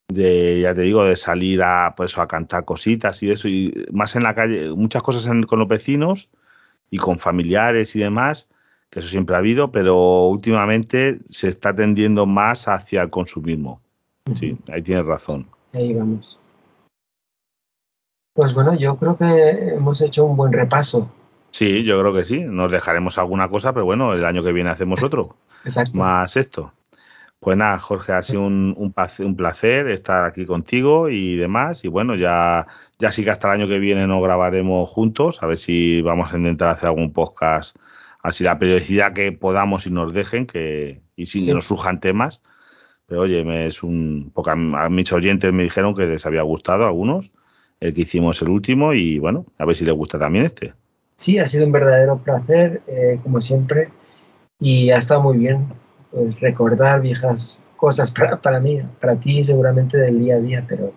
[0.08, 4.16] de, ya te digo, de salir a, pues, a cantar cositas y eso, y más
[4.16, 6.28] en la calle, muchas cosas con los vecinos
[6.90, 8.48] y con familiares y demás,
[8.90, 13.80] que eso siempre ha habido, pero últimamente se está tendiendo más hacia el consumismo.
[14.34, 15.46] Sí, ahí tienes razón.
[15.72, 16.39] Ahí vamos.
[18.32, 21.10] Pues bueno, yo creo que hemos hecho un buen repaso.
[21.50, 22.40] Sí, yo creo que sí.
[22.40, 25.36] Nos dejaremos alguna cosa, pero bueno, el año que viene hacemos otro.
[25.64, 25.98] Exacto.
[25.98, 26.72] Más esto.
[27.40, 31.84] Pues nada, Jorge, ha sido un, un, placer estar aquí contigo y demás.
[31.84, 32.66] Y bueno, ya,
[32.98, 36.32] ya sí que hasta el año que viene nos grabaremos juntos, a ver si vamos
[36.32, 37.74] a intentar hacer algún podcast
[38.22, 42.40] así la periodicidad que podamos y nos dejen, que, y si nos surjan temas.
[43.06, 44.30] Pero oye, me es un.
[44.34, 47.32] Porque a, a, mis oyentes me dijeron que les había gustado algunos
[47.80, 50.74] el que hicimos el último y bueno, a ver si le gusta también este.
[51.16, 53.88] Sí, ha sido un verdadero placer, eh, como siempre,
[54.58, 55.66] y ha estado muy bien
[56.10, 60.92] pues, recordar viejas cosas para, para mí, para ti seguramente del día a día, pero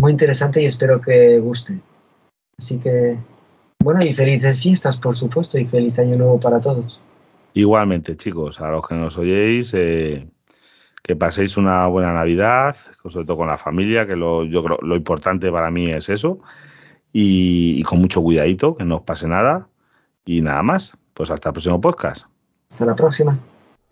[0.00, 1.80] muy interesante y espero que guste.
[2.58, 3.16] Así que,
[3.82, 7.00] bueno, y felices fiestas, por supuesto, y feliz año nuevo para todos.
[7.54, 10.26] Igualmente, chicos, a los que nos oyéis, eh,
[11.02, 14.96] que paséis una buena Navidad, sobre todo con la familia, que lo, yo creo lo
[14.96, 16.40] importante para mí es eso,
[17.12, 19.68] y, con mucho cuidadito, que no os pase nada,
[20.24, 20.96] y nada más.
[21.14, 22.24] Pues hasta el próximo podcast.
[22.70, 23.38] Hasta la próxima.